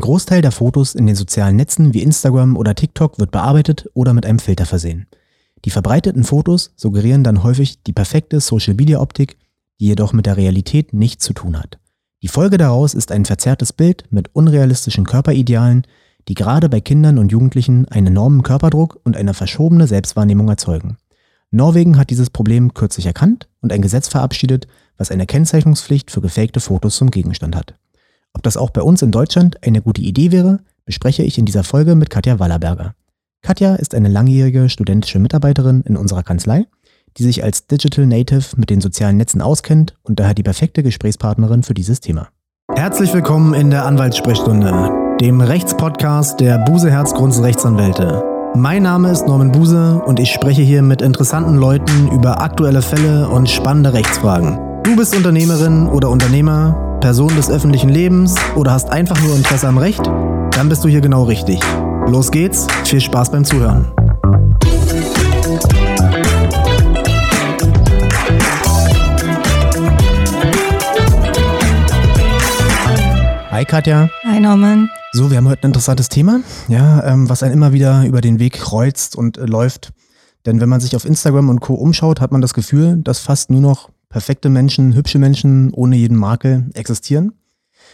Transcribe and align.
Ein 0.00 0.04
Großteil 0.04 0.40
der 0.40 0.50
Fotos 0.50 0.94
in 0.94 1.06
den 1.06 1.14
sozialen 1.14 1.56
Netzen 1.56 1.92
wie 1.92 2.00
Instagram 2.00 2.56
oder 2.56 2.74
TikTok 2.74 3.18
wird 3.18 3.30
bearbeitet 3.32 3.90
oder 3.92 4.14
mit 4.14 4.24
einem 4.24 4.38
Filter 4.38 4.64
versehen. 4.64 5.06
Die 5.66 5.70
verbreiteten 5.70 6.24
Fotos 6.24 6.72
suggerieren 6.74 7.22
dann 7.22 7.42
häufig 7.42 7.82
die 7.82 7.92
perfekte 7.92 8.40
Social-Media-Optik, 8.40 9.36
die 9.78 9.88
jedoch 9.88 10.14
mit 10.14 10.24
der 10.24 10.38
Realität 10.38 10.94
nichts 10.94 11.26
zu 11.26 11.34
tun 11.34 11.58
hat. 11.58 11.78
Die 12.22 12.28
Folge 12.28 12.56
daraus 12.56 12.94
ist 12.94 13.12
ein 13.12 13.26
verzerrtes 13.26 13.74
Bild 13.74 14.04
mit 14.08 14.34
unrealistischen 14.34 15.04
Körperidealen, 15.04 15.86
die 16.28 16.34
gerade 16.34 16.70
bei 16.70 16.80
Kindern 16.80 17.18
und 17.18 17.30
Jugendlichen 17.30 17.86
einen 17.88 18.06
enormen 18.06 18.42
Körperdruck 18.42 18.98
und 19.04 19.18
eine 19.18 19.34
verschobene 19.34 19.86
Selbstwahrnehmung 19.86 20.48
erzeugen. 20.48 20.96
Norwegen 21.50 21.98
hat 21.98 22.08
dieses 22.08 22.30
Problem 22.30 22.72
kürzlich 22.72 23.04
erkannt 23.04 23.50
und 23.60 23.70
ein 23.70 23.82
Gesetz 23.82 24.08
verabschiedet, 24.08 24.66
was 24.96 25.10
eine 25.10 25.26
Kennzeichnungspflicht 25.26 26.10
für 26.10 26.22
gefakte 26.22 26.60
Fotos 26.60 26.96
zum 26.96 27.10
Gegenstand 27.10 27.54
hat. 27.54 27.74
Ob 28.34 28.42
das 28.42 28.56
auch 28.56 28.70
bei 28.70 28.82
uns 28.82 29.02
in 29.02 29.10
Deutschland 29.10 29.64
eine 29.64 29.82
gute 29.82 30.00
Idee 30.00 30.32
wäre, 30.32 30.60
bespreche 30.84 31.22
ich 31.22 31.38
in 31.38 31.44
dieser 31.44 31.64
Folge 31.64 31.94
mit 31.94 32.10
Katja 32.10 32.38
Wallerberger. 32.38 32.94
Katja 33.42 33.74
ist 33.74 33.94
eine 33.94 34.08
langjährige 34.08 34.68
studentische 34.68 35.18
Mitarbeiterin 35.18 35.82
in 35.82 35.96
unserer 35.96 36.22
Kanzlei, 36.22 36.66
die 37.16 37.22
sich 37.22 37.42
als 37.42 37.66
Digital 37.66 38.06
Native 38.06 38.56
mit 38.56 38.70
den 38.70 38.80
sozialen 38.80 39.16
Netzen 39.16 39.42
auskennt 39.42 39.94
und 40.02 40.20
daher 40.20 40.34
die 40.34 40.42
perfekte 40.42 40.82
Gesprächspartnerin 40.82 41.62
für 41.62 41.74
dieses 41.74 42.00
Thema. 42.00 42.28
Herzlich 42.74 43.12
willkommen 43.12 43.54
in 43.54 43.70
der 43.70 43.84
Anwaltssprechstunde, 43.84 45.16
dem 45.20 45.40
Rechtspodcast 45.40 46.40
der 46.40 46.58
Buse 46.58 46.90
Herzgrunds 46.90 47.42
Rechtsanwälte. 47.42 48.22
Mein 48.54 48.82
Name 48.82 49.10
ist 49.10 49.26
Norman 49.26 49.52
Buse 49.52 50.02
und 50.04 50.18
ich 50.18 50.30
spreche 50.30 50.62
hier 50.62 50.82
mit 50.82 51.02
interessanten 51.02 51.56
Leuten 51.56 52.08
über 52.12 52.40
aktuelle 52.40 52.82
Fälle 52.82 53.28
und 53.28 53.48
spannende 53.48 53.92
Rechtsfragen. 53.92 54.58
Du 54.82 54.96
bist 54.96 55.14
Unternehmerin 55.14 55.86
oder 55.86 56.10
Unternehmer, 56.10 56.89
Person 57.00 57.34
des 57.34 57.50
öffentlichen 57.50 57.88
Lebens 57.88 58.34
oder 58.56 58.72
hast 58.72 58.90
einfach 58.90 59.18
nur 59.22 59.34
Interesse 59.34 59.66
am 59.66 59.78
Recht? 59.78 60.06
Dann 60.06 60.68
bist 60.68 60.84
du 60.84 60.88
hier 60.88 61.00
genau 61.00 61.24
richtig. 61.24 61.58
Los 62.06 62.30
geht's, 62.30 62.66
viel 62.84 63.00
Spaß 63.00 63.32
beim 63.32 63.44
Zuhören. 63.44 63.90
Hi 73.50 73.64
Katja. 73.64 74.10
Hi 74.24 74.38
Norman. 74.38 74.90
So, 75.12 75.30
wir 75.30 75.38
haben 75.38 75.48
heute 75.48 75.62
ein 75.64 75.70
interessantes 75.70 76.10
Thema, 76.10 76.40
ja, 76.68 77.02
ähm, 77.04 77.28
was 77.28 77.42
einen 77.42 77.54
immer 77.54 77.72
wieder 77.72 78.04
über 78.04 78.20
den 78.20 78.38
Weg 78.38 78.60
kreuzt 78.60 79.16
und 79.16 79.38
äh, 79.38 79.46
läuft. 79.46 79.92
Denn 80.44 80.60
wenn 80.60 80.68
man 80.68 80.80
sich 80.80 80.94
auf 80.94 81.04
Instagram 81.04 81.48
und 81.48 81.60
Co. 81.60 81.74
umschaut, 81.74 82.20
hat 82.20 82.30
man 82.30 82.42
das 82.42 82.54
Gefühl, 82.54 82.98
dass 83.02 83.18
fast 83.18 83.50
nur 83.50 83.60
noch 83.60 83.88
perfekte 84.10 84.50
Menschen, 84.50 84.94
hübsche 84.94 85.18
Menschen 85.18 85.72
ohne 85.72 85.96
jeden 85.96 86.18
Makel 86.18 86.68
existieren. 86.74 87.32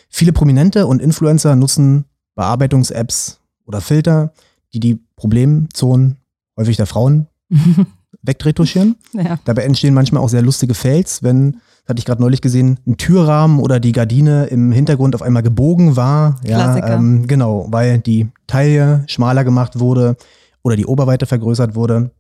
Viele 0.08 0.32
Prominente 0.32 0.86
und 0.86 1.00
Influencer 1.00 1.54
nutzen 1.54 2.06
Bearbeitungs-Apps 2.34 3.38
oder 3.64 3.80
Filter, 3.80 4.32
die 4.72 4.80
die 4.80 4.98
Problemzonen, 5.14 6.16
häufig 6.56 6.76
der 6.76 6.86
Frauen, 6.86 7.28
wegretuschieren. 8.22 8.96
Ja. 9.12 9.38
Dabei 9.44 9.62
entstehen 9.62 9.94
manchmal 9.94 10.22
auch 10.22 10.28
sehr 10.28 10.42
lustige 10.42 10.74
Fails, 10.74 11.22
wenn 11.22 11.58
hatte 11.88 12.00
ich 12.00 12.04
gerade 12.04 12.20
neulich 12.20 12.40
gesehen, 12.40 12.80
ein 12.86 12.96
Türrahmen 12.96 13.60
oder 13.60 13.78
die 13.78 13.92
Gardine 13.92 14.46
im 14.46 14.72
Hintergrund 14.72 15.14
auf 15.14 15.22
einmal 15.22 15.42
gebogen 15.44 15.96
war. 15.96 16.36
Ja, 16.44 16.76
ähm, 16.94 17.28
genau, 17.28 17.66
weil 17.70 17.98
die 17.98 18.28
Taille 18.48 19.04
schmaler 19.06 19.44
gemacht 19.44 19.78
wurde 19.78 20.16
oder 20.62 20.74
die 20.74 20.86
Oberweite 20.86 21.26
vergrößert 21.26 21.76
wurde. 21.76 22.10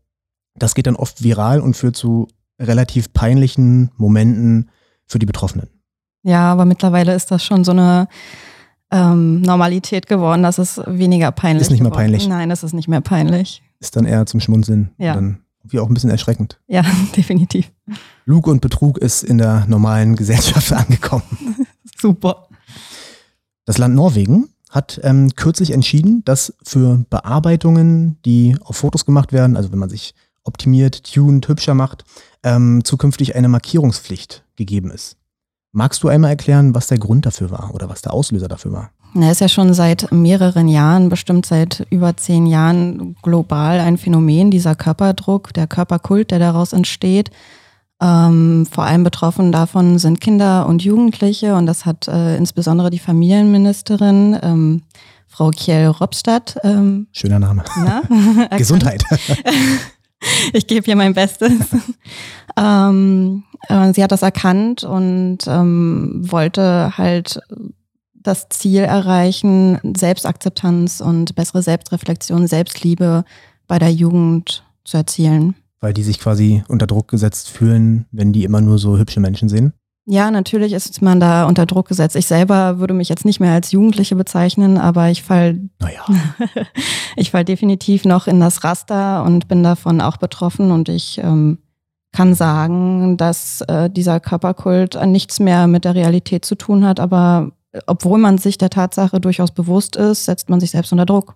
Das 0.54 0.74
geht 0.74 0.86
dann 0.86 0.96
oft 0.96 1.24
viral 1.24 1.60
und 1.60 1.76
führt 1.76 1.96
zu 1.96 2.28
relativ 2.58 3.12
peinlichen 3.12 3.90
Momenten 3.96 4.70
für 5.06 5.18
die 5.18 5.26
Betroffenen. 5.26 5.68
Ja, 6.22 6.52
aber 6.52 6.64
mittlerweile 6.64 7.14
ist 7.14 7.30
das 7.30 7.44
schon 7.44 7.64
so 7.64 7.72
eine 7.72 8.08
ähm, 8.90 9.42
Normalität 9.42 10.06
geworden, 10.06 10.42
dass 10.42 10.58
es 10.58 10.80
weniger 10.86 11.30
peinlich 11.32 11.62
ist. 11.62 11.66
Ist 11.68 11.72
nicht 11.72 11.82
mehr 11.82 11.92
peinlich. 11.92 12.28
Nein, 12.28 12.48
das 12.48 12.62
ist 12.62 12.72
nicht 12.72 12.88
mehr 12.88 13.00
peinlich. 13.00 13.62
Ist 13.78 13.96
dann 13.96 14.06
eher 14.06 14.26
zum 14.26 14.40
Schmunzeln. 14.40 14.90
Ja. 14.98 15.14
Dann 15.14 15.40
wie 15.68 15.80
auch 15.80 15.88
ein 15.88 15.94
bisschen 15.94 16.10
erschreckend. 16.10 16.60
Ja, 16.66 16.84
definitiv. 17.16 17.72
Lug 18.24 18.46
und 18.46 18.60
Betrug 18.60 18.98
ist 18.98 19.22
in 19.22 19.38
der 19.38 19.66
normalen 19.66 20.16
Gesellschaft 20.16 20.72
angekommen. 20.72 21.22
Super. 22.00 22.48
Das 23.64 23.78
Land 23.78 23.94
Norwegen 23.94 24.48
hat 24.70 25.00
ähm, 25.02 25.30
kürzlich 25.34 25.72
entschieden, 25.72 26.22
dass 26.24 26.54
für 26.62 27.04
Bearbeitungen, 27.08 28.18
die 28.24 28.56
auf 28.60 28.76
Fotos 28.76 29.04
gemacht 29.04 29.32
werden, 29.32 29.56
also 29.56 29.72
wenn 29.72 29.78
man 29.78 29.88
sich 29.88 30.14
optimiert, 30.46 31.12
tuned, 31.12 31.48
hübscher 31.48 31.74
macht, 31.74 32.04
ähm, 32.42 32.84
zukünftig 32.84 33.34
eine 33.36 33.48
Markierungspflicht 33.48 34.44
gegeben 34.56 34.90
ist. 34.90 35.16
Magst 35.72 36.02
du 36.02 36.08
einmal 36.08 36.30
erklären, 36.30 36.74
was 36.74 36.86
der 36.86 36.98
Grund 36.98 37.26
dafür 37.26 37.50
war 37.50 37.74
oder 37.74 37.88
was 37.88 38.02
der 38.02 38.14
Auslöser 38.14 38.48
dafür 38.48 38.72
war? 38.72 38.90
Er 39.14 39.32
ist 39.32 39.40
ja 39.40 39.48
schon 39.48 39.72
seit 39.72 40.10
mehreren 40.12 40.68
Jahren, 40.68 41.08
bestimmt 41.08 41.46
seit 41.46 41.86
über 41.90 42.16
zehn 42.16 42.46
Jahren 42.46 43.16
global 43.22 43.80
ein 43.80 43.98
Phänomen, 43.98 44.50
dieser 44.50 44.74
Körperdruck, 44.74 45.54
der 45.54 45.66
Körperkult, 45.66 46.30
der 46.30 46.38
daraus 46.38 46.72
entsteht. 46.72 47.30
Ähm, 48.00 48.66
vor 48.70 48.84
allem 48.84 49.04
betroffen 49.04 49.52
davon 49.52 49.98
sind 49.98 50.20
Kinder 50.20 50.66
und 50.66 50.82
Jugendliche 50.84 51.54
und 51.54 51.64
das 51.64 51.86
hat 51.86 52.08
äh, 52.08 52.36
insbesondere 52.36 52.90
die 52.90 52.98
Familienministerin 52.98 54.38
ähm, 54.42 54.82
Frau 55.26 55.50
Kjell 55.50 55.88
Robstadt. 55.88 56.58
Ähm, 56.62 57.06
Schöner 57.12 57.38
Name. 57.38 57.64
Gesundheit. 58.56 59.04
ich 60.52 60.66
gebe 60.66 60.84
hier 60.84 60.96
mein 60.96 61.14
Bestes. 61.14 61.52
ähm, 62.56 63.44
äh, 63.68 63.92
sie 63.92 64.02
hat 64.02 64.12
das 64.12 64.22
erkannt 64.22 64.84
und 64.84 65.38
ähm, 65.46 66.20
wollte 66.22 66.96
halt 66.96 67.40
das 68.14 68.48
Ziel 68.48 68.82
erreichen, 68.82 69.78
Selbstakzeptanz 69.96 71.00
und 71.00 71.34
bessere 71.36 71.62
Selbstreflexion, 71.62 72.48
Selbstliebe 72.48 73.24
bei 73.68 73.78
der 73.78 73.92
Jugend 73.92 74.64
zu 74.84 74.96
erzielen. 74.96 75.54
Weil 75.80 75.94
die 75.94 76.02
sich 76.02 76.18
quasi 76.18 76.64
unter 76.68 76.86
Druck 76.86 77.08
gesetzt 77.08 77.50
fühlen, 77.50 78.06
wenn 78.10 78.32
die 78.32 78.44
immer 78.44 78.60
nur 78.60 78.78
so 78.78 78.98
hübsche 78.98 79.20
Menschen 79.20 79.48
sehen? 79.48 79.74
Ja, 80.08 80.30
natürlich 80.30 80.72
ist 80.72 81.02
man 81.02 81.18
da 81.18 81.46
unter 81.46 81.66
Druck 81.66 81.88
gesetzt. 81.88 82.14
Ich 82.14 82.26
selber 82.26 82.78
würde 82.78 82.94
mich 82.94 83.08
jetzt 83.08 83.24
nicht 83.24 83.40
mehr 83.40 83.52
als 83.52 83.72
Jugendliche 83.72 84.14
bezeichnen, 84.14 84.78
aber 84.78 85.10
ich 85.10 85.24
fall, 85.24 85.58
naja. 85.80 86.04
ich 87.16 87.32
fall 87.32 87.44
definitiv 87.44 88.04
noch 88.04 88.28
in 88.28 88.38
das 88.38 88.62
Raster 88.62 89.24
und 89.24 89.48
bin 89.48 89.64
davon 89.64 90.00
auch 90.00 90.16
betroffen 90.16 90.70
und 90.70 90.88
ich 90.88 91.18
ähm, 91.18 91.58
kann 92.12 92.36
sagen, 92.36 93.16
dass 93.16 93.62
äh, 93.62 93.90
dieser 93.90 94.20
Körperkult 94.20 94.96
nichts 95.06 95.40
mehr 95.40 95.66
mit 95.66 95.84
der 95.84 95.96
Realität 95.96 96.44
zu 96.44 96.54
tun 96.54 96.86
hat, 96.86 97.00
aber 97.00 97.50
obwohl 97.86 98.18
man 98.18 98.38
sich 98.38 98.58
der 98.58 98.70
Tatsache 98.70 99.20
durchaus 99.20 99.50
bewusst 99.50 99.96
ist, 99.96 100.24
setzt 100.24 100.48
man 100.48 100.60
sich 100.60 100.70
selbst 100.70 100.92
unter 100.92 101.04
Druck. 101.04 101.34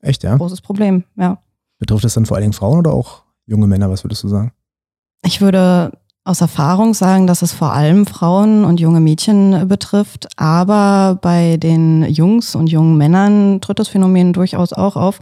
Echt, 0.00 0.22
ja? 0.22 0.34
Großes 0.34 0.62
Problem, 0.62 1.04
ja. 1.16 1.38
Betrifft 1.78 2.04
das 2.04 2.14
dann 2.14 2.24
vor 2.24 2.36
allen 2.36 2.44
Dingen 2.44 2.52
Frauen 2.54 2.78
oder 2.78 2.92
auch 2.92 3.22
junge 3.46 3.66
Männer? 3.66 3.90
Was 3.90 4.02
würdest 4.02 4.24
du 4.24 4.28
sagen? 4.28 4.52
Ich 5.24 5.40
würde 5.40 5.92
aus 6.24 6.40
Erfahrung 6.40 6.92
sagen, 6.94 7.26
dass 7.26 7.42
es 7.42 7.52
vor 7.52 7.72
allem 7.72 8.06
Frauen 8.06 8.64
und 8.64 8.80
junge 8.80 9.00
Mädchen 9.00 9.66
betrifft, 9.66 10.28
aber 10.36 11.18
bei 11.22 11.56
den 11.56 12.04
Jungs 12.04 12.54
und 12.54 12.68
jungen 12.68 12.98
Männern 12.98 13.60
tritt 13.60 13.78
das 13.78 13.88
Phänomen 13.88 14.32
durchaus 14.32 14.72
auch 14.72 14.96
auf, 14.96 15.20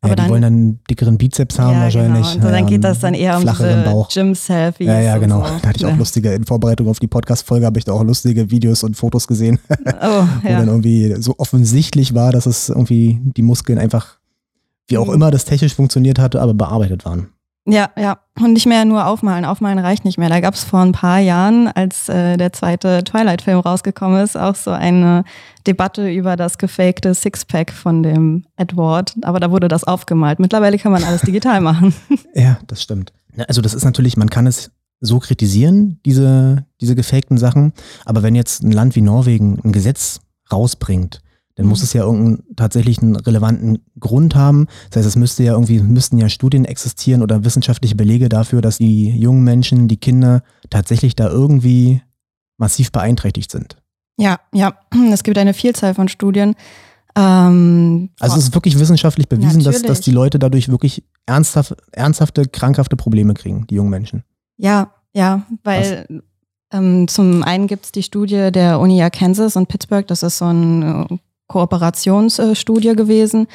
aber 0.00 0.10
ja, 0.10 0.16
die 0.16 0.22
dann, 0.22 0.30
wollen 0.30 0.42
dann 0.42 0.52
einen 0.52 0.80
dickeren 0.88 1.18
Bizeps 1.18 1.58
haben 1.58 1.74
ja, 1.74 1.82
wahrscheinlich. 1.82 2.32
Genau. 2.34 2.46
Und 2.46 2.52
dann 2.52 2.66
geht 2.66 2.84
das 2.84 3.00
dann 3.00 3.14
eher 3.14 3.36
um 3.36 3.46
diese 3.46 4.06
Gym-Selfies. 4.12 4.86
Ja, 4.86 5.00
ja, 5.00 5.18
genau. 5.18 5.44
So. 5.44 5.54
Da 5.62 5.68
hatte 5.68 5.78
ich 5.78 5.86
auch 5.86 5.96
lustige, 5.96 6.32
in 6.32 6.44
Vorbereitung 6.44 6.88
auf 6.88 6.98
die 6.98 7.06
Podcast-Folge 7.06 7.66
habe 7.66 7.78
ich 7.78 7.84
da 7.84 7.92
auch 7.92 8.04
lustige 8.04 8.50
Videos 8.50 8.82
und 8.82 8.96
Fotos 8.96 9.26
gesehen, 9.26 9.58
oh, 9.68 9.74
wo 10.42 10.48
ja. 10.48 10.58
dann 10.58 10.68
irgendwie 10.68 11.14
so 11.18 11.34
offensichtlich 11.38 12.14
war, 12.14 12.32
dass 12.32 12.46
es 12.46 12.68
irgendwie 12.68 13.20
die 13.22 13.42
Muskeln 13.42 13.78
einfach, 13.78 14.18
wie 14.86 14.98
auch 14.98 15.08
mhm. 15.08 15.14
immer 15.14 15.30
das 15.30 15.44
technisch 15.44 15.74
funktioniert 15.74 16.18
hatte, 16.18 16.40
aber 16.40 16.54
bearbeitet 16.54 17.04
waren. 17.04 17.28
Ja, 17.66 17.90
ja. 17.96 18.18
Und 18.38 18.52
nicht 18.52 18.66
mehr 18.66 18.84
nur 18.84 19.06
aufmalen. 19.06 19.44
Aufmalen 19.44 19.78
reicht 19.78 20.04
nicht 20.04 20.18
mehr. 20.18 20.28
Da 20.28 20.40
gab 20.40 20.54
es 20.54 20.62
vor 20.62 20.80
ein 20.80 20.92
paar 20.92 21.18
Jahren, 21.18 21.68
als 21.68 22.08
äh, 22.08 22.36
der 22.36 22.52
zweite 22.52 23.02
Twilight-Film 23.02 23.58
rausgekommen 23.58 24.22
ist, 24.22 24.36
auch 24.36 24.54
so 24.54 24.70
eine 24.70 25.24
Debatte 25.66 26.08
über 26.08 26.36
das 26.36 26.58
gefakte 26.58 27.12
Sixpack 27.14 27.72
von 27.72 28.02
dem 28.02 28.44
Edward. 28.56 29.14
Aber 29.22 29.40
da 29.40 29.50
wurde 29.50 29.68
das 29.68 29.84
aufgemalt. 29.84 30.38
Mittlerweile 30.38 30.78
kann 30.78 30.92
man 30.92 31.02
alles 31.02 31.22
digital 31.22 31.60
machen. 31.60 31.92
ja, 32.34 32.58
das 32.68 32.82
stimmt. 32.82 33.12
Also 33.48 33.60
das 33.60 33.74
ist 33.74 33.84
natürlich, 33.84 34.16
man 34.16 34.30
kann 34.30 34.46
es 34.46 34.70
so 35.00 35.18
kritisieren, 35.18 35.98
diese, 36.06 36.64
diese 36.80 36.94
gefakten 36.94 37.36
Sachen. 37.36 37.72
Aber 38.04 38.22
wenn 38.22 38.34
jetzt 38.34 38.62
ein 38.62 38.72
Land 38.72 38.94
wie 38.94 39.02
Norwegen 39.02 39.60
ein 39.64 39.72
Gesetz 39.72 40.20
rausbringt, 40.52 41.20
dann 41.56 41.66
muss 41.66 41.80
mhm. 41.80 41.84
es 41.84 41.92
ja 41.94 42.02
irgendeinen 42.02 42.44
tatsächlich 42.54 43.02
einen 43.02 43.16
relevanten 43.16 43.78
Grund 43.98 44.34
haben. 44.34 44.66
Das 44.90 44.98
heißt, 44.98 45.08
es 45.08 45.16
müsste 45.16 45.42
ja 45.42 45.52
irgendwie, 45.52 45.80
müssten 45.80 46.18
ja 46.18 46.28
Studien 46.28 46.64
existieren 46.64 47.22
oder 47.22 47.44
wissenschaftliche 47.44 47.96
Belege 47.96 48.28
dafür, 48.28 48.60
dass 48.60 48.78
die 48.78 49.10
jungen 49.10 49.42
Menschen, 49.42 49.88
die 49.88 49.96
Kinder 49.96 50.42
tatsächlich 50.70 51.16
da 51.16 51.28
irgendwie 51.28 52.02
massiv 52.58 52.92
beeinträchtigt 52.92 53.50
sind. 53.50 53.78
Ja, 54.18 54.38
ja, 54.52 54.74
es 55.12 55.22
gibt 55.22 55.38
eine 55.38 55.54
Vielzahl 55.54 55.94
von 55.94 56.08
Studien. 56.08 56.54
Ähm, 57.16 58.10
also 58.20 58.36
es 58.36 58.44
ist 58.44 58.54
wirklich 58.54 58.78
wissenschaftlich 58.78 59.28
bewiesen, 59.28 59.64
dass, 59.64 59.80
dass 59.80 60.02
die 60.02 60.10
Leute 60.10 60.38
dadurch 60.38 60.68
wirklich 60.68 61.04
ernsthaft, 61.24 61.74
ernsthafte, 61.92 62.46
krankhafte 62.46 62.96
Probleme 62.96 63.32
kriegen, 63.32 63.66
die 63.68 63.76
jungen 63.76 63.90
Menschen. 63.90 64.24
Ja, 64.58 64.92
ja, 65.14 65.46
weil 65.64 66.06
ähm, 66.70 67.08
zum 67.08 67.42
einen 67.42 67.66
gibt 67.66 67.86
es 67.86 67.92
die 67.92 68.02
Studie 68.02 68.52
der 68.52 68.78
Uni 68.78 69.02
Arkansas 69.02 69.56
und 69.56 69.68
Pittsburgh, 69.68 70.06
das 70.06 70.22
ist 70.22 70.36
so 70.36 70.44
ein 70.44 71.18
Kooperationsstudie 71.48 72.94
gewesen. 72.94 73.46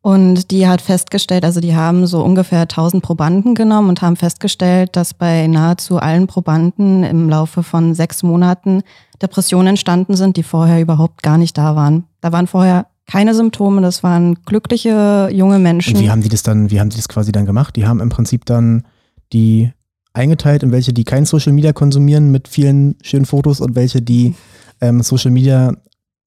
Und 0.00 0.52
die 0.52 0.66
hat 0.66 0.80
festgestellt, 0.80 1.44
also 1.44 1.60
die 1.60 1.74
haben 1.74 2.06
so 2.06 2.22
ungefähr 2.22 2.62
1000 2.62 3.02
Probanden 3.02 3.54
genommen 3.54 3.88
und 3.88 4.00
haben 4.00 4.16
festgestellt, 4.16 4.94
dass 4.94 5.12
bei 5.12 5.46
nahezu 5.48 5.98
allen 5.98 6.26
Probanden 6.26 7.02
im 7.02 7.28
Laufe 7.28 7.62
von 7.62 7.94
sechs 7.94 8.22
Monaten 8.22 8.82
Depressionen 9.20 9.68
entstanden 9.68 10.14
sind, 10.14 10.36
die 10.36 10.44
vorher 10.44 10.80
überhaupt 10.80 11.22
gar 11.22 11.36
nicht 11.36 11.58
da 11.58 11.74
waren. 11.74 12.04
Da 12.20 12.32
waren 12.32 12.46
vorher 12.46 12.86
keine 13.06 13.34
Symptome, 13.34 13.80
das 13.80 14.02
waren 14.02 14.34
glückliche 14.44 15.30
junge 15.32 15.58
Menschen. 15.58 15.96
Und 15.96 16.02
wie 16.02 16.10
haben 16.10 16.22
die 16.22 16.28
das 16.28 16.42
dann, 16.42 16.70
wie 16.70 16.78
haben 16.78 16.90
die 16.90 16.96
das 16.96 17.08
quasi 17.08 17.32
dann 17.32 17.46
gemacht? 17.46 17.74
Die 17.74 17.86
haben 17.86 18.00
im 18.00 18.10
Prinzip 18.10 18.44
dann 18.44 18.86
die 19.32 19.72
eingeteilt 20.12 20.62
in 20.62 20.72
welche, 20.72 20.92
die 20.92 21.04
kein 21.04 21.24
Social 21.24 21.52
Media 21.52 21.72
konsumieren 21.72 22.30
mit 22.30 22.48
vielen 22.48 22.96
schönen 23.02 23.24
Fotos 23.24 23.60
und 23.60 23.74
welche, 23.74 24.02
die 24.02 24.34
ähm, 24.80 25.02
Social 25.02 25.30
Media 25.30 25.74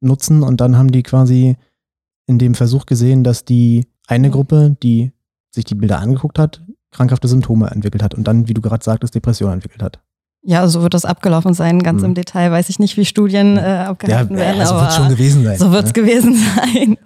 nutzen 0.02 0.44
und 0.44 0.60
dann 0.62 0.78
haben 0.78 0.92
die 0.92 1.04
quasi 1.04 1.56
in 2.28 2.38
dem 2.40 2.56
Versuch 2.56 2.86
gesehen, 2.86 3.24
dass 3.24 3.46
die 3.46 3.88
eine 4.08 4.28
Mhm. 4.28 4.32
Gruppe, 4.34 4.78
die 4.84 5.12
sich 5.52 5.66
die 5.66 5.76
Bilder 5.76 6.00
angeguckt 6.00 6.40
hat, 6.40 6.62
krankhafte 6.92 7.28
Symptome 7.28 7.68
entwickelt 7.70 8.04
hat 8.04 8.14
und 8.14 8.28
dann, 8.28 8.48
wie 8.48 8.54
du 8.54 8.62
gerade 8.62 8.84
sagtest, 8.84 9.16
Depressionen 9.16 9.56
entwickelt 9.56 9.82
hat. 9.84 10.00
Ja, 10.44 10.68
so 10.68 10.82
wird 10.82 10.94
das 10.96 11.06
abgelaufen 11.06 11.54
sein. 11.54 11.84
Ganz 11.84 12.02
Hm. 12.02 12.10
im 12.10 12.14
Detail 12.16 12.52
weiß 12.52 12.70
ich 12.70 12.80
nicht, 12.80 12.98
wie 12.98 13.06
Studien 13.06 13.58
äh, 13.58 13.62
abgehalten 13.88 14.36
werden, 14.38 14.66
so 14.66 14.74
aber 14.74 14.82
wird 14.84 14.94
schon 14.94 15.10
gewesen 15.10 15.44
sein. 15.44 15.58
so 15.58 15.72
wird 15.72 15.84
es 15.86 15.90
ne? 15.90 15.94
gewesen 15.94 16.36
sein. 16.56 16.98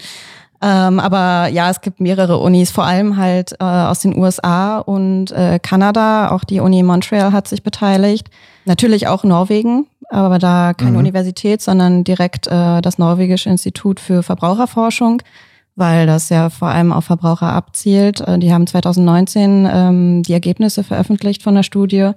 Ähm, 0.61 0.99
aber 1.01 1.49
ja, 1.49 1.69
es 1.69 1.81
gibt 1.81 1.99
mehrere 1.99 2.37
Unis, 2.37 2.71
vor 2.71 2.85
allem 2.85 3.17
halt 3.17 3.51
äh, 3.59 3.63
aus 3.63 3.99
den 3.99 4.17
USA 4.17 4.77
und 4.79 5.31
äh, 5.31 5.59
Kanada. 5.61 6.31
Auch 6.31 6.45
die 6.45 6.61
Uni 6.61 6.81
Montreal 6.81 7.33
hat 7.33 7.47
sich 7.49 7.61
beteiligt. 7.61 8.29
Natürlich 8.63 9.07
auch 9.07 9.23
Norwegen, 9.25 9.85
aber 10.09 10.39
da 10.39 10.73
keine 10.73 10.91
Mhm. 10.91 10.97
Universität, 10.97 11.61
sondern 11.61 12.03
direkt 12.03 12.47
äh, 12.47 12.81
das 12.81 12.97
Norwegische 12.97 13.49
Institut 13.49 13.99
für 13.99 14.23
Verbraucherforschung, 14.23 15.21
weil 15.75 16.05
das 16.07 16.29
ja 16.29 16.49
vor 16.49 16.69
allem 16.69 16.91
auf 16.93 17.05
Verbraucher 17.05 17.51
abzielt. 17.53 18.21
Äh, 18.21 18.39
die 18.39 18.53
haben 18.53 18.67
2019 18.67 19.67
ähm, 19.71 20.23
die 20.23 20.33
Ergebnisse 20.33 20.83
veröffentlicht 20.83 21.43
von 21.43 21.55
der 21.55 21.63
Studie. 21.63 22.11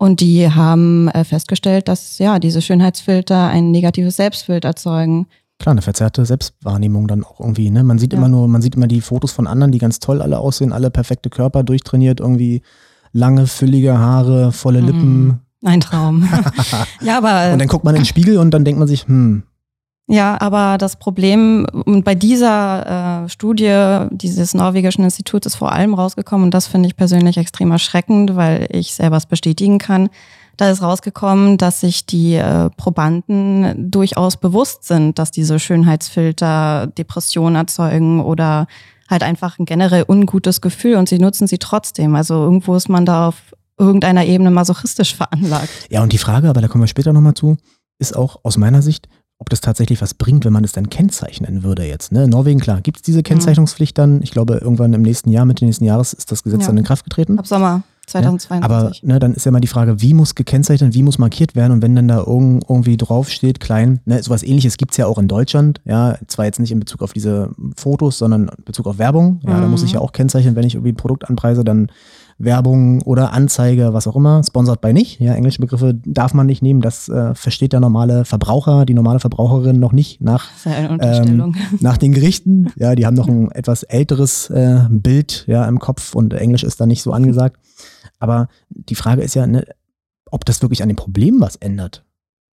Und 0.00 0.20
die 0.20 0.48
haben 0.52 1.08
äh, 1.08 1.24
festgestellt, 1.24 1.88
dass 1.88 2.18
ja 2.18 2.38
diese 2.38 2.62
Schönheitsfilter 2.62 3.48
ein 3.48 3.72
negatives 3.72 4.14
Selbstbild 4.16 4.64
erzeugen. 4.64 5.26
Klar, 5.58 5.72
eine 5.72 5.82
verzerrte 5.82 6.24
Selbstwahrnehmung 6.24 7.08
dann 7.08 7.24
auch 7.24 7.40
irgendwie. 7.40 7.68
Ne? 7.70 7.82
Man 7.82 7.98
sieht 7.98 8.12
Ja. 8.12 8.18
immer 8.18 8.28
nur, 8.28 8.46
man 8.46 8.62
sieht 8.62 8.76
immer 8.76 8.86
die 8.86 9.00
Fotos 9.00 9.32
von 9.32 9.48
anderen, 9.48 9.72
die 9.72 9.78
ganz 9.78 9.98
toll 9.98 10.22
alle 10.22 10.38
aussehen, 10.38 10.72
alle 10.72 10.90
perfekte 10.92 11.30
Körper, 11.30 11.64
durchtrainiert, 11.64 12.20
irgendwie 12.20 12.62
lange, 13.12 13.48
füllige 13.48 13.98
Haare, 13.98 14.52
volle 14.52 14.78
Lippen. 14.80 15.40
Ein 15.64 15.80
Traum. 15.80 16.28
ja, 17.00 17.18
aber 17.18 17.52
Und 17.52 17.58
dann 17.58 17.68
guckt 17.68 17.84
man 17.84 17.94
in 17.94 18.02
den 18.02 18.06
Spiegel 18.06 18.38
und 18.38 18.52
dann 18.52 18.64
denkt 18.64 18.78
man 18.78 18.86
sich, 18.86 19.06
hm, 19.06 19.42
ja, 20.10 20.40
aber 20.40 20.78
das 20.78 20.96
Problem 20.96 21.66
und 21.84 22.02
bei 22.02 22.14
dieser 22.14 23.24
äh, 23.24 23.28
Studie 23.28 24.06
dieses 24.10 24.54
norwegischen 24.54 25.04
Instituts 25.04 25.46
ist 25.46 25.56
vor 25.56 25.72
allem 25.72 25.92
rausgekommen 25.92 26.46
und 26.46 26.54
das 26.54 26.66
finde 26.66 26.88
ich 26.88 26.96
persönlich 26.96 27.36
extrem 27.36 27.70
erschreckend, 27.70 28.34
weil 28.34 28.68
ich 28.70 28.94
selber 28.94 29.18
es 29.18 29.26
bestätigen 29.26 29.76
kann. 29.76 30.08
Da 30.56 30.70
ist 30.70 30.80
rausgekommen, 30.80 31.58
dass 31.58 31.82
sich 31.82 32.06
die 32.06 32.36
äh, 32.36 32.70
Probanden 32.78 33.90
durchaus 33.90 34.38
bewusst 34.38 34.84
sind, 34.84 35.18
dass 35.18 35.30
diese 35.30 35.58
Schönheitsfilter 35.58 36.86
Depressionen 36.86 37.56
erzeugen 37.56 38.22
oder 38.22 38.66
halt 39.10 39.22
einfach 39.22 39.58
ein 39.58 39.66
generell 39.66 40.06
ungutes 40.08 40.62
Gefühl 40.62 40.96
und 40.96 41.10
sie 41.10 41.18
nutzen 41.18 41.46
sie 41.46 41.58
trotzdem. 41.58 42.14
Also 42.16 42.34
irgendwo 42.34 42.74
ist 42.76 42.88
man 42.88 43.04
da 43.04 43.28
auf 43.28 43.36
irgendeiner 43.78 44.24
Ebene 44.24 44.50
masochistisch 44.50 45.14
veranlagt. 45.14 45.68
Ja, 45.90 46.02
und 46.02 46.12
die 46.12 46.18
Frage, 46.18 46.48
aber 46.48 46.60
da 46.60 46.68
kommen 46.68 46.82
wir 46.84 46.88
später 46.88 47.12
nochmal 47.12 47.34
zu, 47.34 47.56
ist 47.98 48.16
auch 48.16 48.40
aus 48.42 48.56
meiner 48.56 48.82
Sicht, 48.82 49.08
ob 49.40 49.50
das 49.50 49.60
tatsächlich 49.60 50.02
was 50.02 50.14
bringt, 50.14 50.44
wenn 50.44 50.52
man 50.52 50.64
es 50.64 50.72
dann 50.72 50.90
kennzeichnen 50.90 51.62
würde 51.62 51.84
jetzt. 51.84 52.10
Ne? 52.10 52.24
In 52.24 52.30
Norwegen, 52.30 52.58
klar, 52.58 52.80
gibt 52.80 52.98
es 52.98 53.02
diese 53.02 53.22
Kennzeichnungspflicht 53.22 53.96
dann. 53.96 54.20
Ich 54.22 54.32
glaube, 54.32 54.54
irgendwann 54.54 54.92
im 54.94 55.02
nächsten 55.02 55.30
Jahr, 55.30 55.44
Mitte 55.44 55.64
nächsten 55.64 55.84
Jahres, 55.84 56.12
ist 56.12 56.32
das 56.32 56.42
Gesetz 56.42 56.62
Ja. 56.62 56.66
dann 56.68 56.76
in 56.78 56.84
Kraft 56.84 57.04
getreten. 57.04 57.38
Ab 57.38 57.46
Sommer 57.46 57.68
Aber 57.68 57.84
2022. 58.08 59.02
ne, 59.04 59.18
dann 59.20 59.34
ist 59.34 59.44
ja 59.46 59.52
mal 59.52 59.60
die 59.60 59.68
Frage, 59.68 60.00
wie 60.00 60.12
muss 60.14 60.34
gekennzeichnet, 60.34 60.94
wie 60.94 61.04
muss 61.04 61.18
markiert 61.18 61.54
werden 61.54 61.72
und 61.74 61.82
wenn 61.82 61.94
dann 61.94 62.08
da 62.08 62.18
irgend, 62.18 62.64
irgendwie 62.68 62.96
draufsteht, 62.96 63.60
klein, 63.60 64.00
ne, 64.06 64.20
sowas 64.22 64.42
ähnliches 64.42 64.76
gibt's 64.76 64.96
ja 64.96 65.06
auch 65.06 65.18
in 65.18 65.28
Deutschland, 65.28 65.80
ja, 65.84 66.16
zwar 66.26 66.46
jetzt 66.46 66.58
nicht 66.58 66.72
in 66.72 66.80
Bezug 66.80 67.02
auf 67.02 67.12
diese 67.12 67.50
Fotos, 67.76 68.18
sondern 68.18 68.48
in 68.48 68.64
Bezug 68.64 68.86
auf 68.88 68.98
Werbung, 68.98 69.40
ja, 69.46 69.60
da 69.60 69.66
Mhm. 69.66 69.70
muss 69.70 69.84
ich 69.84 69.92
ja 69.92 70.00
auch 70.00 70.10
kennzeichnen, 70.12 70.56
wenn 70.56 70.66
ich 70.66 70.74
irgendwie 70.74 70.92
ein 70.92 70.96
Produkt 70.96 71.28
anpreise, 71.30 71.62
dann 71.62 71.92
Werbung 72.38 73.02
oder 73.02 73.32
Anzeige, 73.32 73.92
was 73.92 74.06
auch 74.06 74.14
immer, 74.14 74.42
sponsored 74.44 74.80
bei 74.80 74.92
nicht, 74.92 75.20
ja, 75.20 75.34
englische 75.34 75.60
Begriffe 75.60 75.94
darf 75.94 76.34
man 76.34 76.46
nicht 76.46 76.62
nehmen, 76.62 76.80
das 76.80 77.08
äh, 77.08 77.34
versteht 77.34 77.72
der 77.72 77.80
normale 77.80 78.24
Verbraucher, 78.24 78.86
die 78.86 78.94
normale 78.94 79.18
Verbraucherin 79.18 79.80
noch 79.80 79.92
nicht 79.92 80.20
nach 80.20 80.48
Unterstellung. 80.88 81.56
nach 81.80 81.96
den 81.96 82.12
Gerichten. 82.12 82.72
Ja, 82.76 82.94
die 82.94 83.06
haben 83.06 83.14
noch 83.14 83.28
ein 83.28 83.50
etwas 83.50 83.82
älteres 83.82 84.50
äh, 84.50 84.86
Bild 84.88 85.44
ja, 85.48 85.66
im 85.66 85.80
Kopf 85.80 86.14
und 86.14 86.32
Englisch 86.32 86.62
ist 86.62 86.80
da 86.80 86.86
nicht 86.86 87.02
so 87.02 87.12
angesagt. 87.12 87.58
Aber 88.20 88.48
die 88.68 88.94
Frage 88.94 89.22
ist 89.22 89.34
ja, 89.34 89.46
ne, 89.46 89.64
ob 90.30 90.44
das 90.44 90.62
wirklich 90.62 90.82
an 90.82 90.88
dem 90.88 90.96
Problem 90.96 91.40
was 91.40 91.56
ändert. 91.56 92.04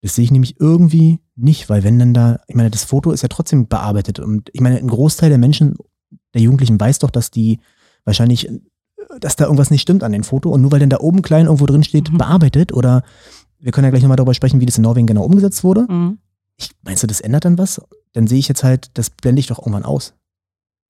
Das 0.02 0.14
sehe 0.14 0.24
ich 0.24 0.30
nämlich 0.30 0.60
irgendwie 0.60 1.20
nicht, 1.34 1.68
weil 1.68 1.82
wenn 1.82 1.98
dann 1.98 2.14
da, 2.14 2.40
ich 2.46 2.54
meine, 2.54 2.70
das 2.70 2.84
Foto 2.84 3.10
ist 3.10 3.22
ja 3.22 3.28
trotzdem 3.28 3.68
bearbeitet 3.68 4.20
und 4.20 4.50
ich 4.52 4.60
meine, 4.60 4.78
ein 4.78 4.88
Großteil 4.88 5.28
der 5.28 5.38
Menschen, 5.38 5.76
der 6.34 6.42
Jugendlichen 6.42 6.80
weiß 6.80 7.00
doch, 7.00 7.10
dass 7.10 7.30
die 7.30 7.58
wahrscheinlich, 8.04 8.48
dass 9.20 9.36
da 9.36 9.44
irgendwas 9.44 9.70
nicht 9.70 9.82
stimmt 9.82 10.02
an 10.04 10.12
dem 10.12 10.24
Foto 10.24 10.50
und 10.50 10.60
nur 10.62 10.72
weil 10.72 10.80
dann 10.80 10.90
da 10.90 10.98
oben 11.00 11.22
klein 11.22 11.46
irgendwo 11.46 11.66
drin 11.66 11.82
steht, 11.84 12.12
Mhm. 12.12 12.18
bearbeitet 12.18 12.72
oder 12.72 13.02
wir 13.60 13.72
können 13.72 13.84
ja 13.84 13.90
gleich 13.90 14.02
nochmal 14.02 14.16
darüber 14.16 14.34
sprechen, 14.34 14.60
wie 14.60 14.66
das 14.66 14.76
in 14.78 14.82
Norwegen 14.82 15.06
genau 15.06 15.24
umgesetzt 15.24 15.64
wurde. 15.64 15.86
Mhm. 15.88 16.18
Ich, 16.56 16.70
meinst 16.82 17.02
du, 17.02 17.06
das 17.06 17.20
ändert 17.20 17.44
dann 17.44 17.58
was? 17.58 17.80
Dann 18.12 18.26
sehe 18.26 18.38
ich 18.38 18.48
jetzt 18.48 18.64
halt, 18.64 18.90
das 18.94 19.10
blende 19.10 19.40
ich 19.40 19.46
doch 19.46 19.58
irgendwann 19.58 19.84
aus. 19.84 20.14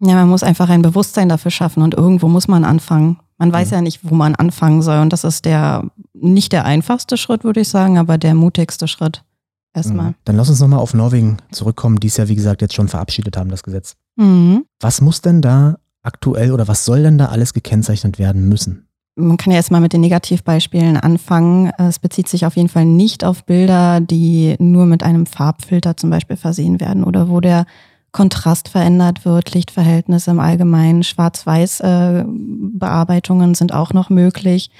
Ja, 0.00 0.14
man 0.14 0.28
muss 0.28 0.42
einfach 0.42 0.68
ein 0.68 0.82
Bewusstsein 0.82 1.28
dafür 1.28 1.50
schaffen 1.50 1.82
und 1.82 1.94
irgendwo 1.94 2.28
muss 2.28 2.46
man 2.48 2.64
anfangen. 2.64 3.18
Man 3.36 3.52
weiß 3.52 3.68
Mhm. 3.68 3.74
ja 3.74 3.80
nicht, 3.82 4.00
wo 4.08 4.14
man 4.14 4.34
anfangen 4.34 4.82
soll 4.82 4.98
und 5.00 5.12
das 5.12 5.24
ist 5.24 5.44
der 5.44 5.84
nicht 6.14 6.52
der 6.52 6.64
einfachste 6.64 7.16
Schritt, 7.16 7.44
würde 7.44 7.60
ich 7.60 7.68
sagen, 7.68 7.98
aber 7.98 8.18
der 8.18 8.34
mutigste 8.34 8.88
Schritt. 8.88 9.24
Erstmal. 9.74 10.10
Mhm. 10.10 10.14
Dann 10.24 10.36
lass 10.36 10.48
uns 10.48 10.60
nochmal 10.60 10.78
auf 10.80 10.94
Norwegen 10.94 11.36
zurückkommen, 11.52 12.00
die 12.00 12.06
es 12.08 12.16
ja, 12.16 12.28
wie 12.28 12.34
gesagt, 12.34 12.62
jetzt 12.62 12.74
schon 12.74 12.88
verabschiedet 12.88 13.36
haben, 13.36 13.50
das 13.50 13.62
Gesetz. 13.62 13.94
Mhm. 14.16 14.64
Was 14.80 15.00
muss 15.00 15.20
denn 15.20 15.42
da 15.42 15.78
aktuell 16.08 16.52
oder 16.52 16.66
was 16.66 16.84
soll 16.84 17.04
denn 17.04 17.18
da 17.18 17.26
alles 17.26 17.54
gekennzeichnet 17.54 18.18
werden 18.18 18.48
müssen? 18.48 18.88
Man 19.14 19.36
kann 19.36 19.50
ja 19.50 19.56
erstmal 19.56 19.80
mit 19.80 19.92
den 19.92 20.00
Negativbeispielen 20.00 20.96
anfangen. 20.96 21.72
Es 21.76 21.98
bezieht 21.98 22.28
sich 22.28 22.46
auf 22.46 22.56
jeden 22.56 22.68
Fall 22.68 22.84
nicht 22.84 23.24
auf 23.24 23.44
Bilder, 23.44 24.00
die 24.00 24.56
nur 24.58 24.86
mit 24.86 25.02
einem 25.02 25.26
Farbfilter 25.26 25.96
zum 25.96 26.10
Beispiel 26.10 26.36
versehen 26.36 26.80
werden 26.80 27.04
oder 27.04 27.28
wo 27.28 27.40
der 27.40 27.66
Kontrast 28.12 28.68
verändert 28.68 29.24
wird, 29.24 29.54
Lichtverhältnisse 29.54 30.30
im 30.30 30.38
Allgemeinen, 30.40 31.02
Schwarz-Weiß-Bearbeitungen 31.02 33.54
sind 33.54 33.74
auch 33.74 33.92
noch 33.92 34.08
möglich. 34.08 34.70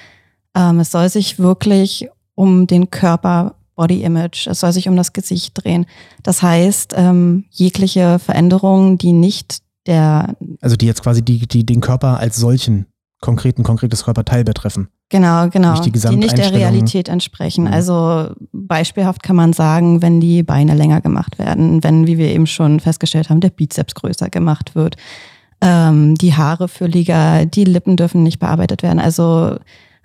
Ähm, 0.54 0.80
es 0.80 0.90
soll 0.90 1.08
sich 1.08 1.38
wirklich 1.38 2.08
um 2.35 2.66
den 2.66 2.90
Körper, 2.90 3.54
Body 3.75 4.02
Image, 4.02 4.47
es 4.47 4.61
soll 4.61 4.73
sich 4.73 4.88
um 4.88 4.97
das 4.97 5.12
Gesicht 5.12 5.52
drehen. 5.54 5.85
Das 6.23 6.42
heißt, 6.42 6.94
ähm, 6.97 7.44
jegliche 7.50 8.18
Veränderungen, 8.18 8.97
die 8.99 9.12
nicht 9.12 9.58
der 9.88 10.37
Also 10.61 10.76
die 10.76 10.87
jetzt 10.87 11.02
quasi 11.02 11.23
die, 11.23 11.49
die 11.49 11.66
den 11.66 11.80
Körper 11.80 12.21
als 12.21 12.37
solchen 12.37 12.87
konkreten, 13.21 13.64
konkretes 13.64 14.04
Körperteil 14.04 14.45
betreffen. 14.45 14.88
Genau, 15.09 15.49
genau. 15.49 15.73
Nicht 15.73 15.87
die 15.87 16.16
nicht 16.16 16.37
der. 16.37 16.52
Realität 16.52 17.09
entsprechen. 17.09 17.64
Mhm. 17.64 17.73
Also 17.73 18.30
beispielhaft 18.52 19.23
kann 19.23 19.37
man 19.37 19.52
sagen, 19.52 20.02
wenn 20.02 20.21
die 20.21 20.42
Beine 20.42 20.75
länger 20.75 21.00
gemacht 21.00 21.38
werden, 21.38 21.83
wenn, 21.83 22.07
wie 22.07 22.18
wir 22.18 22.28
eben 22.28 22.47
schon 22.47 22.78
festgestellt 22.78 23.30
haben, 23.30 23.40
der 23.40 23.50
Bizeps 23.50 23.95
größer 23.95 24.28
gemacht 24.28 24.75
wird, 24.75 24.97
ähm, 25.61 26.14
die 26.16 26.35
Haare 26.35 26.68
fülliger, 26.68 27.47
die 27.47 27.64
Lippen 27.64 27.97
dürfen 27.97 28.23
nicht 28.23 28.38
bearbeitet 28.38 28.83
werden. 28.83 29.00
Also 29.00 29.57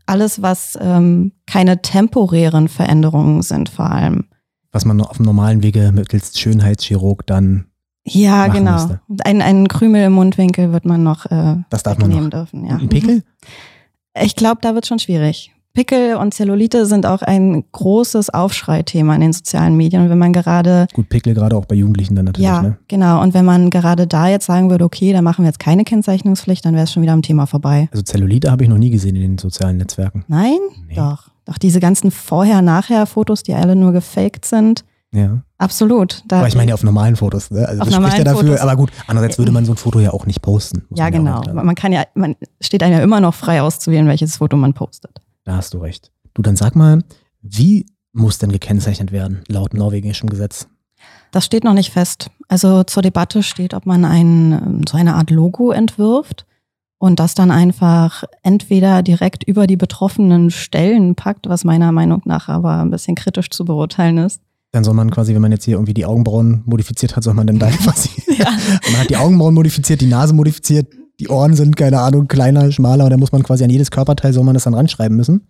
alles, 0.05 0.41
was 0.41 0.77
ähm, 0.81 1.33
keine 1.45 1.81
temporären 1.81 2.67
Veränderungen 2.67 3.41
sind 3.41 3.69
vor 3.69 3.91
allem. 3.91 4.25
Was 4.71 4.85
man 4.85 5.01
auf 5.01 5.17
dem 5.17 5.25
normalen 5.25 5.61
Wege 5.63 5.91
mittels 5.93 6.39
Schönheitschirurg 6.39 7.27
dann, 7.27 7.65
Ja, 8.05 8.47
genau. 8.47 8.73
müsste. 8.73 8.99
Ein, 9.23 9.41
einen 9.41 9.67
Krümel 9.67 10.05
im 10.05 10.13
Mundwinkel 10.13 10.71
wird 10.71 10.85
man 10.85 11.03
noch 11.03 11.25
äh, 11.25 11.57
das 11.69 11.83
darf 11.83 11.97
man 11.97 12.09
noch. 12.09 12.29
dürfen. 12.29 12.65
Ja. 12.65 12.75
Ein 12.75 12.89
Pickel? 12.89 13.23
Ich 14.21 14.35
glaube, 14.35 14.59
da 14.61 14.75
wird 14.75 14.85
schon 14.85 14.99
schwierig. 14.99 15.51
Pickel 15.73 16.17
und 16.17 16.35
Zellulite 16.35 16.85
sind 16.85 17.07
auch 17.07 17.23
ein 17.23 17.63
großes 17.71 18.29
Aufschreithema 18.29 19.15
in 19.15 19.21
den 19.21 19.33
sozialen 19.33 19.75
Medien. 19.75 20.03
Und 20.03 20.09
wenn 20.11 20.19
man 20.19 20.31
gerade, 20.31 20.85
Gut, 20.93 21.09
Pickel 21.09 21.33
gerade 21.33 21.55
auch 21.57 21.65
bei 21.65 21.73
Jugendlichen 21.73 22.13
dann 22.15 22.25
natürlich, 22.25 22.45
ja, 22.45 22.61
ne? 22.61 22.77
genau, 22.87 23.23
und 23.23 23.33
wenn 23.33 23.43
man 23.43 23.71
gerade 23.71 24.05
da 24.05 24.27
jetzt 24.27 24.45
sagen 24.45 24.69
würde, 24.69 24.85
okay, 24.85 25.13
da 25.13 25.23
machen 25.23 25.43
wir 25.43 25.47
jetzt 25.47 25.59
keine 25.59 25.83
Kennzeichnungspflicht, 25.83 26.63
dann 26.63 26.75
wäre 26.75 26.83
es 26.83 26.93
schon 26.93 27.01
wieder 27.01 27.13
am 27.13 27.23
Thema 27.23 27.47
vorbei. 27.47 27.89
Also 27.91 28.03
Zellulite 28.03 28.51
habe 28.51 28.63
ich 28.63 28.69
noch 28.69 28.77
nie 28.77 28.91
gesehen 28.91 29.15
in 29.15 29.23
den 29.23 29.37
sozialen 29.39 29.77
Netzwerken. 29.77 30.23
Nein? 30.27 30.59
Nee. 30.87 30.93
Doch. 30.95 31.29
Doch 31.45 31.57
diese 31.57 31.79
ganzen 31.79 32.11
Vorher-Nachher-Fotos, 32.11 33.41
die 33.41 33.55
alle 33.55 33.75
nur 33.75 33.93
gefaked 33.93 34.45
sind. 34.45 34.85
Ja. 35.11 35.41
Absolut. 35.63 36.23
Da 36.27 36.39
Aber 36.39 36.47
ich 36.49 36.55
meine 36.55 36.69
ja 36.69 36.75
auf 36.75 36.83
normalen 36.83 37.15
Fotos, 37.15 37.49
ne? 37.49 37.65
Also 37.65 37.81
Auf 37.81 37.87
das 37.87 37.95
spricht 37.95 38.17
ja 38.17 38.23
dafür, 38.25 38.49
Fotos. 38.49 38.59
aber 38.59 38.75
gut, 38.75 38.91
andererseits 39.07 39.37
würde 39.37 39.53
man 39.53 39.63
so 39.63 39.71
ein 39.71 39.77
Foto 39.77 39.99
ja 40.01 40.11
auch 40.11 40.25
nicht 40.25 40.41
posten. 40.41 40.83
ja, 40.93 41.05
man 41.05 41.13
genau. 41.13 41.43
sagen. 41.43 41.65
Man 41.65 41.75
kann 41.75 41.93
ja, 41.93 42.03
man 42.15 42.35
steht 42.59 42.83
einem 42.83 42.97
ja 42.97 43.01
immer 43.01 43.21
noch 43.21 43.33
frei 43.33 43.61
auszuwählen, 43.61 44.07
welches 44.07 44.37
Foto 44.37 44.57
man 44.57 44.73
postet. 44.73 45.21
Da 45.45 45.55
hast 45.55 45.73
du 45.73 45.77
recht. 45.77 46.11
Du, 46.33 46.41
dann 46.41 46.57
sag 46.57 46.75
mal, 46.75 47.03
wie 47.41 47.85
muss 48.11 48.39
denn 48.39 48.51
gekennzeichnet 48.51 49.11
werden, 49.11 49.41
laut 49.47 49.73
norwegischem 49.73 50.29
Gesetz? 50.29 50.67
Das 51.31 51.45
steht 51.45 51.63
noch 51.63 51.73
nicht 51.73 51.91
fest. 51.91 52.29
Also 52.47 52.83
zur 52.83 53.01
Debatte 53.01 53.41
steht, 53.41 53.73
ob 53.73 53.85
man 53.85 54.05
ein, 54.05 54.83
so 54.87 54.97
eine 54.97 55.15
Art 55.15 55.31
Logo 55.31 55.71
entwirft 55.71 56.45
und 56.99 57.19
das 57.19 57.35
dann 57.35 57.51
einfach 57.51 58.23
entweder 58.43 59.01
direkt 59.01 59.43
über 59.43 59.65
die 59.65 59.77
betroffenen 59.77 60.51
Stellen 60.51 61.15
packt, 61.15 61.49
was 61.49 61.63
meiner 61.63 61.91
Meinung 61.91 62.21
nach 62.25 62.49
aber 62.49 62.81
ein 62.81 62.91
bisschen 62.91 63.15
kritisch 63.15 63.49
zu 63.49 63.65
beurteilen 63.65 64.19
ist. 64.19 64.41
Dann 64.73 64.83
soll 64.83 64.95
man 64.95 65.11
quasi, 65.11 65.33
wenn 65.33 65.41
man 65.41 65.51
jetzt 65.51 65.63
hier 65.63 65.75
irgendwie 65.75 65.93
die 65.93 66.05
Augenbrauen 66.05 66.63
modifiziert 66.65 67.15
hat, 67.15 67.23
soll 67.23 67.35
man 67.35 67.47
dann 67.47 67.59
da 67.59 67.69
quasi. 67.83 68.09
ja. 68.37 68.51
man 68.91 69.01
hat 69.01 69.09
die 69.09 69.17
Augenbrauen 69.17 69.53
modifiziert, 69.53 70.01
die 70.01 70.07
Nase 70.07 70.33
modifiziert, 70.33 70.87
die 71.19 71.29
Ohren 71.29 71.53
sind, 71.53 71.77
keine 71.77 72.01
Ahnung, 72.01 72.27
kleiner, 72.27 72.71
schmaler 72.71 73.05
und 73.05 73.11
dann 73.11 73.19
muss 73.19 73.31
man 73.31 73.43
quasi 73.43 73.63
an 73.63 73.69
jedes 73.69 73.91
Körperteil, 73.91 74.33
soll 74.33 74.43
man 74.43 74.55
das 74.55 74.63
dann 74.63 74.73
ranschreiben 74.73 75.15
müssen. 75.15 75.47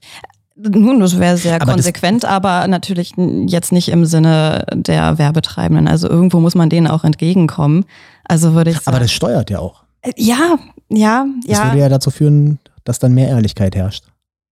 Nun, 0.56 1.00
das 1.00 1.20
wäre 1.20 1.38
sehr 1.38 1.62
aber 1.62 1.72
konsequent, 1.74 2.26
aber 2.26 2.68
natürlich 2.68 3.14
jetzt 3.48 3.72
nicht 3.72 3.90
im 3.90 4.06
Sinne 4.06 4.66
der 4.74 5.18
Werbetreibenden. 5.18 5.88
Also 5.88 6.08
irgendwo 6.08 6.40
muss 6.40 6.54
man 6.54 6.70
denen 6.70 6.86
auch 6.86 7.04
entgegenkommen. 7.04 7.86
Also 8.24 8.54
würde 8.54 8.70
ich 8.70 8.78
sagen. 8.78 8.90
Aber 8.90 9.00
das 9.00 9.12
steuert 9.12 9.50
ja 9.50 9.60
auch. 9.60 9.84
Äh, 10.02 10.12
ja, 10.16 10.58
ja, 10.90 11.26
ja. 11.46 11.58
Das 11.58 11.64
würde 11.66 11.80
ja 11.80 11.90
dazu 11.90 12.12
führen, 12.12 12.60
dass 12.84 13.00
dann 13.00 13.14
mehr 13.14 13.30
Ehrlichkeit 13.30 13.76
herrscht. 13.76 14.04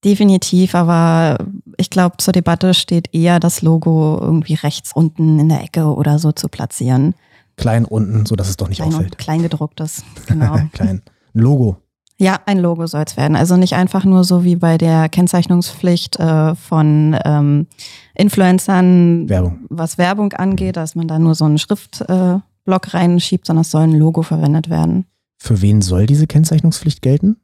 Definitiv, 0.03 0.73
aber 0.73 1.37
ich 1.81 1.89
glaube, 1.89 2.17
zur 2.17 2.31
Debatte 2.31 2.73
steht 2.73 3.13
eher 3.13 3.39
das 3.39 3.61
Logo 3.61 4.17
irgendwie 4.21 4.53
rechts 4.53 4.91
unten 4.93 5.39
in 5.39 5.49
der 5.49 5.63
Ecke 5.63 5.93
oder 5.93 6.19
so 6.19 6.31
zu 6.31 6.47
platzieren. 6.47 7.15
Klein 7.57 7.85
unten, 7.85 8.25
so 8.25 8.35
dass 8.35 8.49
es 8.49 8.57
doch 8.57 8.69
nicht 8.69 8.77
klein 8.77 8.93
auffällt. 8.93 9.17
Kleingedrucktes, 9.17 10.03
genau. 10.27 10.57
Klein. 10.71 11.01
Ein 11.33 11.41
Logo. 11.41 11.77
Ja, 12.17 12.39
ein 12.45 12.59
Logo 12.59 12.85
soll 12.85 13.03
es 13.07 13.17
werden. 13.17 13.35
Also 13.35 13.57
nicht 13.57 13.73
einfach 13.73 14.05
nur 14.05 14.23
so 14.23 14.43
wie 14.43 14.55
bei 14.55 14.77
der 14.77 15.09
Kennzeichnungspflicht 15.09 16.19
äh, 16.19 16.53
von 16.53 17.17
ähm, 17.25 17.65
Influencern, 18.13 19.27
Werbung. 19.27 19.65
was 19.69 19.97
Werbung 19.97 20.31
angeht, 20.33 20.77
dass 20.77 20.93
man 20.93 21.07
da 21.07 21.17
nur 21.17 21.33
so 21.33 21.45
einen 21.45 21.57
Schriftblock 21.57 22.07
äh, 22.07 22.89
reinschiebt, 22.91 23.47
sondern 23.47 23.61
es 23.61 23.71
soll 23.71 23.83
ein 23.83 23.97
Logo 23.97 24.21
verwendet 24.21 24.69
werden. 24.69 25.05
Für 25.39 25.63
wen 25.63 25.81
soll 25.81 26.05
diese 26.05 26.27
Kennzeichnungspflicht 26.27 27.01
gelten? 27.01 27.37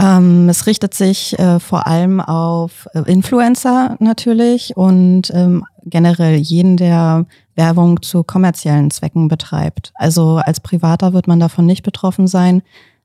Ähm, 0.00 0.48
es 0.48 0.66
richtet 0.66 0.94
sich 0.94 1.36
äh, 1.38 1.58
vor 1.58 1.86
allem 1.88 2.20
auf 2.20 2.88
äh, 2.94 3.00
Influencer 3.10 3.96
natürlich 3.98 4.76
und 4.76 5.32
ähm, 5.34 5.64
generell 5.84 6.36
jeden, 6.36 6.76
der 6.76 7.26
Werbung 7.56 8.00
zu 8.02 8.22
kommerziellen 8.22 8.92
Zwecken 8.92 9.26
betreibt. 9.26 9.92
Also 9.94 10.36
als 10.36 10.60
Privater 10.60 11.12
wird 11.12 11.26
man 11.26 11.40
davon 11.40 11.66
nicht 11.66 11.82
betroffen 11.82 12.28
sein. 12.28 12.62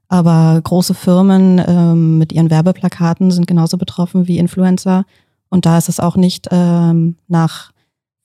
Aber 0.07 0.61
große 0.61 0.93
Firmen 0.93 1.59
ähm, 1.65 2.19
mit 2.19 2.31
ihren 2.31 2.51
Werbeplakaten 2.51 3.31
sind 3.31 3.47
genauso 3.47 3.77
betroffen 3.77 4.27
wie 4.27 4.37
Influencer. 4.37 5.05
Und 5.49 5.65
da 5.65 5.79
ist 5.79 5.89
es 5.89 5.99
auch 5.99 6.15
nicht 6.15 6.49
ähm, 6.51 7.15
nach 7.27 7.71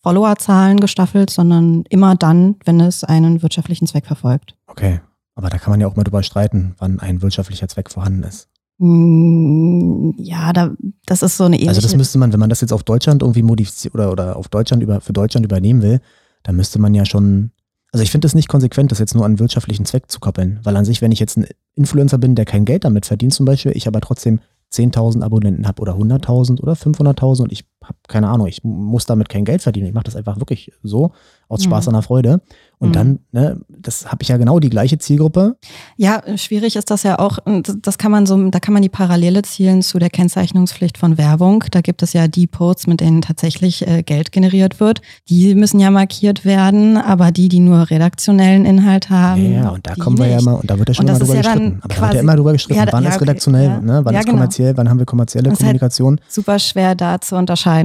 Followerzahlen 0.03 0.81
gestaffelt, 0.81 1.31
sondern 1.31 1.85
immer 1.89 2.15
dann, 2.15 2.57
wenn 2.67 2.81
es 2.81 3.05
einen 3.05 3.43
wirtschaftlichen 3.43 3.87
Zweck 3.87 4.07
verfolgt. 4.07 4.55
Okay, 4.67 5.01
aber 5.35 5.49
da 5.49 5.57
kann 5.57 5.71
man 5.71 5.81
ja 5.81 5.87
auch 5.87 5.97
mal 5.97 6.05
drüber 6.05 6.23
streiten, 6.23 6.75
wann 6.79 7.01
ein 7.01 7.23
wirtschaftlicher 7.23 7.69
Zweck 7.69 7.91
vorhanden 7.91 8.23
ist. 8.23 8.49
Mm, 8.79 10.13
ja, 10.19 10.53
da, 10.53 10.71
das 11.07 11.23
ist 11.23 11.37
so 11.37 11.45
eine 11.45 11.57
ähnliche. 11.57 11.71
Also 11.71 11.81
das 11.83 11.97
müsste 11.97 12.19
man, 12.19 12.33
wenn 12.33 12.41
man 12.41 12.49
das 12.49 12.61
jetzt 12.61 12.73
auf 12.73 12.85
Deutschland 12.85 13.23
irgendwie 13.23 13.43
modifiziert 13.43 13.95
oder, 13.95 14.13
oder 14.13 14.37
auf 14.37 14.49
Deutschland 14.49 14.83
über, 14.83 15.01
für 15.01 15.13
Deutschland 15.13 15.45
übernehmen 15.45 15.83
will, 15.83 16.01
dann 16.45 16.57
müsste 16.57 16.79
man 16.79 16.95
ja 16.95 17.05
schon 17.05 17.51
also 17.93 18.03
ich 18.03 18.11
finde 18.11 18.27
es 18.27 18.35
nicht 18.35 18.49
konsequent, 18.49 18.93
das 18.93 18.99
jetzt 18.99 19.15
nur 19.15 19.25
an 19.25 19.39
wirtschaftlichen 19.39 19.87
Zweck 19.87 20.11
zu 20.11 20.21
koppeln, 20.21 20.61
weil 20.63 20.77
an 20.77 20.85
sich, 20.85 21.01
wenn 21.01 21.13
ich 21.13 21.21
jetzt 21.21 21.39
ein 21.39 21.47
Influencer 21.75 22.19
bin, 22.19 22.35
der 22.35 22.45
kein 22.45 22.65
Geld 22.65 22.85
damit 22.85 23.07
verdient 23.07 23.33
zum 23.33 23.47
Beispiel, 23.47 23.73
ich 23.75 23.87
aber 23.87 24.01
trotzdem 24.01 24.41
10.000 24.73 25.23
Abonnenten 25.23 25.67
habe 25.67 25.81
oder 25.81 25.95
100.000 25.95 26.61
oder 26.61 26.75
500.000 26.75 27.43
und 27.43 27.53
ich 27.53 27.65
habe 27.89 27.99
keine 28.07 28.29
Ahnung, 28.29 28.47
ich 28.47 28.63
muss 28.63 29.07
damit 29.07 29.29
kein 29.29 29.45
Geld 29.45 29.63
verdienen. 29.63 29.87
Ich 29.87 29.95
mache 29.95 30.05
das 30.05 30.17
einfach 30.17 30.39
wirklich 30.39 30.73
so 30.83 31.13
aus 31.49 31.65
Spaß 31.65 31.87
mhm. 31.87 31.89
an 31.89 31.95
der 31.95 32.03
Freude. 32.03 32.41
Und 32.81 32.91
mhm. 32.91 32.93
dann, 32.93 33.19
ne, 33.33 33.61
das 33.69 34.07
habe 34.07 34.23
ich 34.23 34.29
ja 34.29 34.37
genau 34.37 34.61
die 34.61 34.71
gleiche 34.71 34.99
Zielgruppe. 34.99 35.57
Ja, 35.97 36.23
schwierig 36.37 36.77
ist 36.77 36.91
das 36.91 37.03
ja 37.03 37.19
auch. 37.19 37.39
Das 37.83 37.99
kann 37.99 38.13
man 38.13 38.27
so, 38.27 38.51
da 38.51 38.61
kann 38.61 38.73
man 38.73 38.83
die 38.83 38.89
Parallele 38.89 39.43
zielen 39.43 39.83
zu 39.83 39.99
der 39.99 40.11
Kennzeichnungspflicht 40.11 40.97
von 40.97 41.19
Werbung. 41.19 41.65
Da 41.73 41.81
gibt 41.81 42.03
es 42.03 42.13
ja 42.13 42.29
die 42.29 42.47
Posts, 42.47 42.87
mit 42.87 43.01
denen 43.01 43.23
tatsächlich 43.23 43.87
äh, 43.87 44.03
Geld 44.03 44.31
generiert 44.31 44.79
wird. 44.79 45.01
Die 45.29 45.55
müssen 45.57 45.81
ja 45.81 45.91
markiert 45.91 46.45
werden, 46.45 46.97
aber 46.97 47.33
die, 47.33 47.49
die 47.49 47.61
nur 47.61 47.91
redaktionellen 47.91 48.65
Inhalt 48.65 49.11
haben. 49.11 49.55
Ja, 49.55 49.71
und 49.71 49.87
da 49.87 49.95
kommen 49.97 50.19
wir 50.19 50.29
ja 50.29 50.39
immer, 50.39 50.61
und 50.61 50.71
da 50.71 50.79
wird 50.79 50.89
ja 50.89 50.95
schon 50.95 51.09
immer 51.09 51.19
drüber 51.19 51.35
ja 51.35 51.43
gestritten. 51.43 51.79
Aber 51.81 51.95
da 51.95 52.01
wird 52.01 52.15
ja 52.15 52.21
immer 52.21 52.37
drüber 52.37 52.53
gestritten. 52.53 52.81
Ja, 52.87 52.93
wann 52.93 53.05
ja, 53.05 53.11
ist 53.11 53.21
redaktionell, 53.21 53.81
ne? 53.81 54.01
wann 54.05 54.15
ist 54.15 54.21
genau. 54.21 54.33
kommerziell, 54.33 54.77
wann 54.77 54.89
haben 54.89 54.99
wir 54.99 55.07
kommerzielle 55.07 55.49
das 55.49 55.59
Kommunikation? 55.59 56.21
Halt 56.21 56.33
super 56.33 56.59
schwer 56.59 56.95
da 56.95 57.21
zu 57.21 57.35
unterscheiden. 57.37 57.78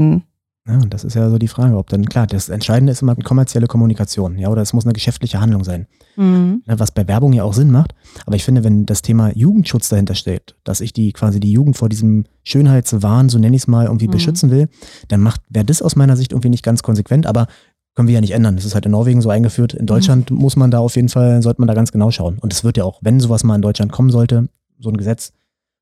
Ja, 0.66 0.76
und 0.78 0.94
das 0.94 1.04
ist 1.04 1.16
ja 1.16 1.30
so 1.30 1.38
die 1.38 1.50
Frage, 1.50 1.78
ob 1.78 1.90
dann, 1.90 2.06
klar, 2.06 2.26
das 2.26 2.48
Entscheidende 2.48 2.94
ist 2.94 3.02
immer 3.02 3.16
kommerzielle 3.18 3.68
Kommunikation, 3.68 4.38
ja, 4.38 4.48
oder 4.48 4.62
es 4.62 4.72
muss 4.72 4.86
eine 4.86 4.94
geschäftliche 4.94 5.42
Handlung 5.42 5.66
sein. 5.66 5.88
Mhm. 6.16 6.62
was 6.68 6.92
bei 6.92 7.08
Werbung 7.08 7.34
ja 7.34 7.44
auch 7.44 7.54
Sinn 7.54 7.72
macht. 7.72 7.96
Aber 8.28 8.36
ich 8.36 8.44
finde, 8.44 8.64
wenn 8.64 8.86
das 8.86 9.02
Thema 9.02 9.36
Jugendschutz 9.36 9.90
dahinter 9.90 10.14
steht, 10.14 10.56
dass 10.64 10.80
ich 10.80 10.94
die 10.94 11.12
quasi 11.12 11.40
die 11.40 11.52
Jugend 11.52 11.76
vor 11.76 11.90
diesem 11.90 12.26
Schönheitswahn, 12.44 13.30
so 13.30 13.40
nenne 13.40 13.56
ich 13.56 13.64
es 13.64 13.68
mal, 13.68 13.86
irgendwie 13.86 14.08
mhm. 14.08 14.12
beschützen 14.12 14.52
will, 14.52 14.70
dann 15.08 15.22
macht, 15.22 15.42
wäre 15.50 15.66
das 15.66 15.82
aus 15.82 15.96
meiner 15.96 16.16
Sicht 16.16 16.32
irgendwie 16.32 16.50
nicht 16.50 16.64
ganz 16.64 16.84
konsequent, 16.84 17.26
aber 17.26 17.48
können 17.96 18.08
wir 18.08 18.16
ja 18.16 18.22
nicht 18.22 18.34
ändern. 18.34 18.56
Das 18.56 18.66
ist 18.66 18.76
halt 18.76 18.86
in 18.86 18.92
Norwegen 18.92 19.22
so 19.22 19.30
eingeführt. 19.30 19.74
In 19.74 19.86
Deutschland 19.86 20.32
mhm. 20.32 20.38
muss 20.38 20.56
man 20.56 20.72
da 20.72 20.80
auf 20.80 20.96
jeden 20.96 21.10
Fall, 21.10 21.42
sollte 21.42 21.62
man 21.62 21.68
da 21.68 21.74
ganz 21.74 21.92
genau 21.92 22.12
schauen. 22.12 22.38
Und 22.40 22.54
es 22.54 22.64
wird 22.64 22.78
ja 22.78 22.84
auch, 22.84 23.00
wenn 23.02 23.20
sowas 23.20 23.44
mal 23.44 23.56
in 23.56 23.62
Deutschland 23.62 23.92
kommen 23.92 24.12
sollte, 24.12 24.50
so 24.80 24.90
ein 24.90 24.98
Gesetz, 24.98 25.34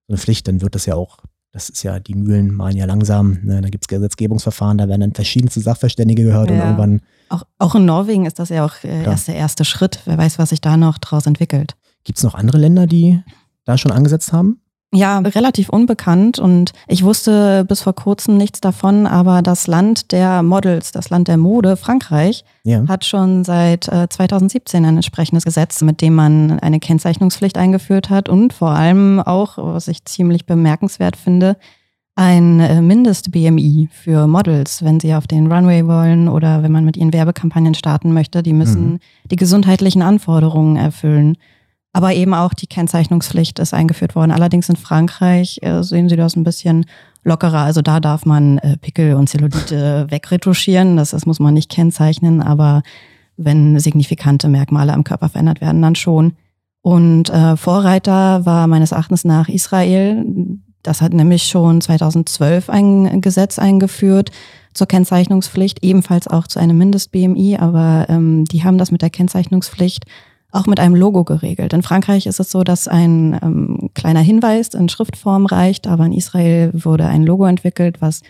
so 0.08 0.14
eine 0.14 0.18
Pflicht, 0.18 0.48
dann 0.48 0.62
wird 0.62 0.76
das 0.76 0.86
ja 0.86 0.96
auch 0.96 1.20
das 1.52 1.70
ist 1.70 1.84
ja, 1.84 2.00
die 2.00 2.16
Mühlen 2.16 2.54
malen 2.54 2.78
ja 2.78 2.86
langsam. 2.86 3.40
Ne? 3.44 3.62
Da 3.62 3.70
gibt 3.70 3.84
es 3.84 3.88
Gesetzgebungsverfahren, 3.90 4.78
da 4.78 4.88
werden 4.88 5.02
dann 5.02 5.14
verschiedenste 5.14 5.60
Sachverständige 5.60 6.24
gehört 6.24 6.50
ja. 6.50 6.56
und 6.56 6.62
irgendwann. 6.62 7.02
Auch, 7.30 7.44
auch 7.60 7.76
in 7.76 7.86
Norwegen 7.86 8.26
ist 8.26 8.40
das 8.40 8.50
ja 8.50 8.66
auch 8.66 8.84
äh, 8.84 9.04
erst 9.04 9.28
der 9.28 9.36
erste 9.36 9.66
Schritt. 9.66 10.00
Wer 10.06 10.18
weiß, 10.18 10.40
was 10.40 10.50
sich 10.50 10.62
da 10.62 10.78
noch 10.78 10.98
draus 10.98 11.26
entwickelt. 11.26 11.76
Gibt 12.04 12.18
es 12.18 12.24
noch 12.24 12.36
andere 12.36 12.58
Länder, 12.58 12.88
die 12.88 13.22
da 13.66 13.78
schon 13.78 13.92
angesetzt 13.92 14.32
haben? 14.34 14.62
Ja, 14.94 15.20
relativ 15.20 15.70
unbekannt 15.70 16.38
und 16.38 16.74
ich 16.86 17.04
wusste 17.06 17.64
bis 17.66 17.82
vor 17.82 17.94
kurzem 17.94 18.36
nichts 18.36 18.60
davon, 18.60 19.08
aber 19.08 19.42
das 19.42 19.66
Land 19.68 20.12
der 20.12 20.44
Models, 20.44 20.92
das 20.92 21.10
Land 21.10 21.30
der 21.30 21.38
Mode, 21.38 21.78
Frankreich, 21.78 22.44
ja. 22.66 22.86
hat 22.90 23.06
schon 23.06 23.46
seit 23.46 23.88
äh, 23.88 24.10
2017 24.10 24.84
ein 24.84 24.96
entsprechendes 24.98 25.46
Gesetz, 25.46 25.82
mit 25.82 26.02
dem 26.02 26.16
man 26.16 26.60
eine 26.60 26.82
Kennzeichnungspflicht 26.82 27.58
eingeführt 27.58 28.10
hat 28.10 28.28
und 28.28 28.52
vor 28.52 28.72
allem 28.72 29.22
auch, 29.22 29.58
was 29.58 29.88
ich 29.88 30.04
ziemlich 30.04 30.46
bemerkenswert 30.46 31.16
finde, 31.16 31.56
ein 32.16 32.60
äh, 32.60 32.82
Mindest-BMI 32.82 33.88
für 33.92 34.28
Models, 34.28 34.84
wenn 34.84 35.00
sie 35.00 35.14
auf 35.14 35.26
den 35.26 35.50
Runway 35.50 35.88
wollen 35.88 36.28
oder 36.28 36.64
wenn 36.64 36.72
man 36.74 36.84
mit 36.84 36.98
ihren 36.98 37.14
Werbekampagnen 37.14 37.76
starten 37.76 38.14
möchte. 38.14 38.44
Die 38.44 38.52
müssen 38.52 38.94
mhm. 38.94 39.00
die 39.32 39.38
gesundheitlichen 39.38 40.02
Anforderungen 40.02 40.76
erfüllen. 40.76 41.38
Aber 41.94 42.14
eben 42.14 42.34
auch 42.34 42.54
die 42.54 42.68
Kennzeichnungspflicht 42.68 43.60
ist 43.60 43.74
eingeführt 43.74 44.16
worden. 44.16 44.32
Allerdings 44.32 44.70
in 44.70 44.78
Frankreich 44.78 45.60
äh, 45.62 45.84
sehen 45.84 46.08
Sie 46.08 46.16
das 46.16 46.36
ein 46.36 46.44
bisschen 46.44 46.86
lockerer. 47.24 47.60
Also 47.60 47.82
da 47.82 48.00
darf 48.00 48.26
man 48.26 48.60
äh, 48.60 48.78
Pickel 48.78 49.16
und 49.16 49.28
Zellulite 49.28 50.08
wegretuschieren. 50.10 50.96
Das, 50.96 51.12
das 51.12 51.26
muss 51.26 51.40
man 51.40 51.54
nicht 51.54 51.70
kennzeichnen. 51.70 52.42
Aber 52.42 52.82
wenn 53.36 53.80
signifikante 53.80 54.48
Merkmale 54.48 54.94
am 54.94 55.04
Körper 55.04 55.30
verändert 55.30 55.60
werden, 55.60 55.82
dann 55.82 55.96
schon. 55.96 56.34
Und 56.82 57.30
äh, 57.30 57.58
Vorreiter 57.58 58.46
war 58.46 58.68
meines 58.68 58.94
Erachtens 58.94 59.26
nach 59.26 59.50
Israel. 59.50 60.26
Das 60.84 61.02
hat 61.02 61.14
nämlich 61.14 61.44
schon 61.44 61.82
2012 61.82 62.70
ein 62.70 63.22
Gesetz 63.22 63.60
eingeführt 63.60 64.32
zur 64.74 64.88
Kennzeichnungspflicht, 64.88 65.84
ebenfalls 65.84 66.28
auch 66.28 66.48
zu 66.48 66.60
einem 66.60 66.78
Mindest-BMI. 66.78 67.58
Aber 67.58 68.08
ähm, 68.10 68.46
die 68.46 68.64
haben 68.64 68.78
das 68.78 68.92
mit 68.92 69.02
der 69.02 69.10
Kennzeichnungspflicht 69.10 70.06
auch 70.52 70.68
mit 70.68 70.80
einem 70.80 70.96
Logo 70.96 71.24
geregelt. 71.24 71.74
In 71.74 71.84
Frankreich 71.84 72.28
ist 72.28 72.40
es 72.40 72.52
so, 72.52 72.64
dass 72.64 72.88
ein 72.88 73.40
ähm, 73.42 73.90
kleiner 73.94 74.20
Hinweis 74.20 74.70
in 74.70 74.90
Schriftform 74.90 75.46
reicht, 75.46 75.88
aber 75.88 76.06
in 76.06 76.14
Israel 76.14 76.72
wurde 76.74 77.06
ein 77.08 77.24
Logo 77.24 77.46
entwickelt, 77.46 78.02
was 78.02 78.22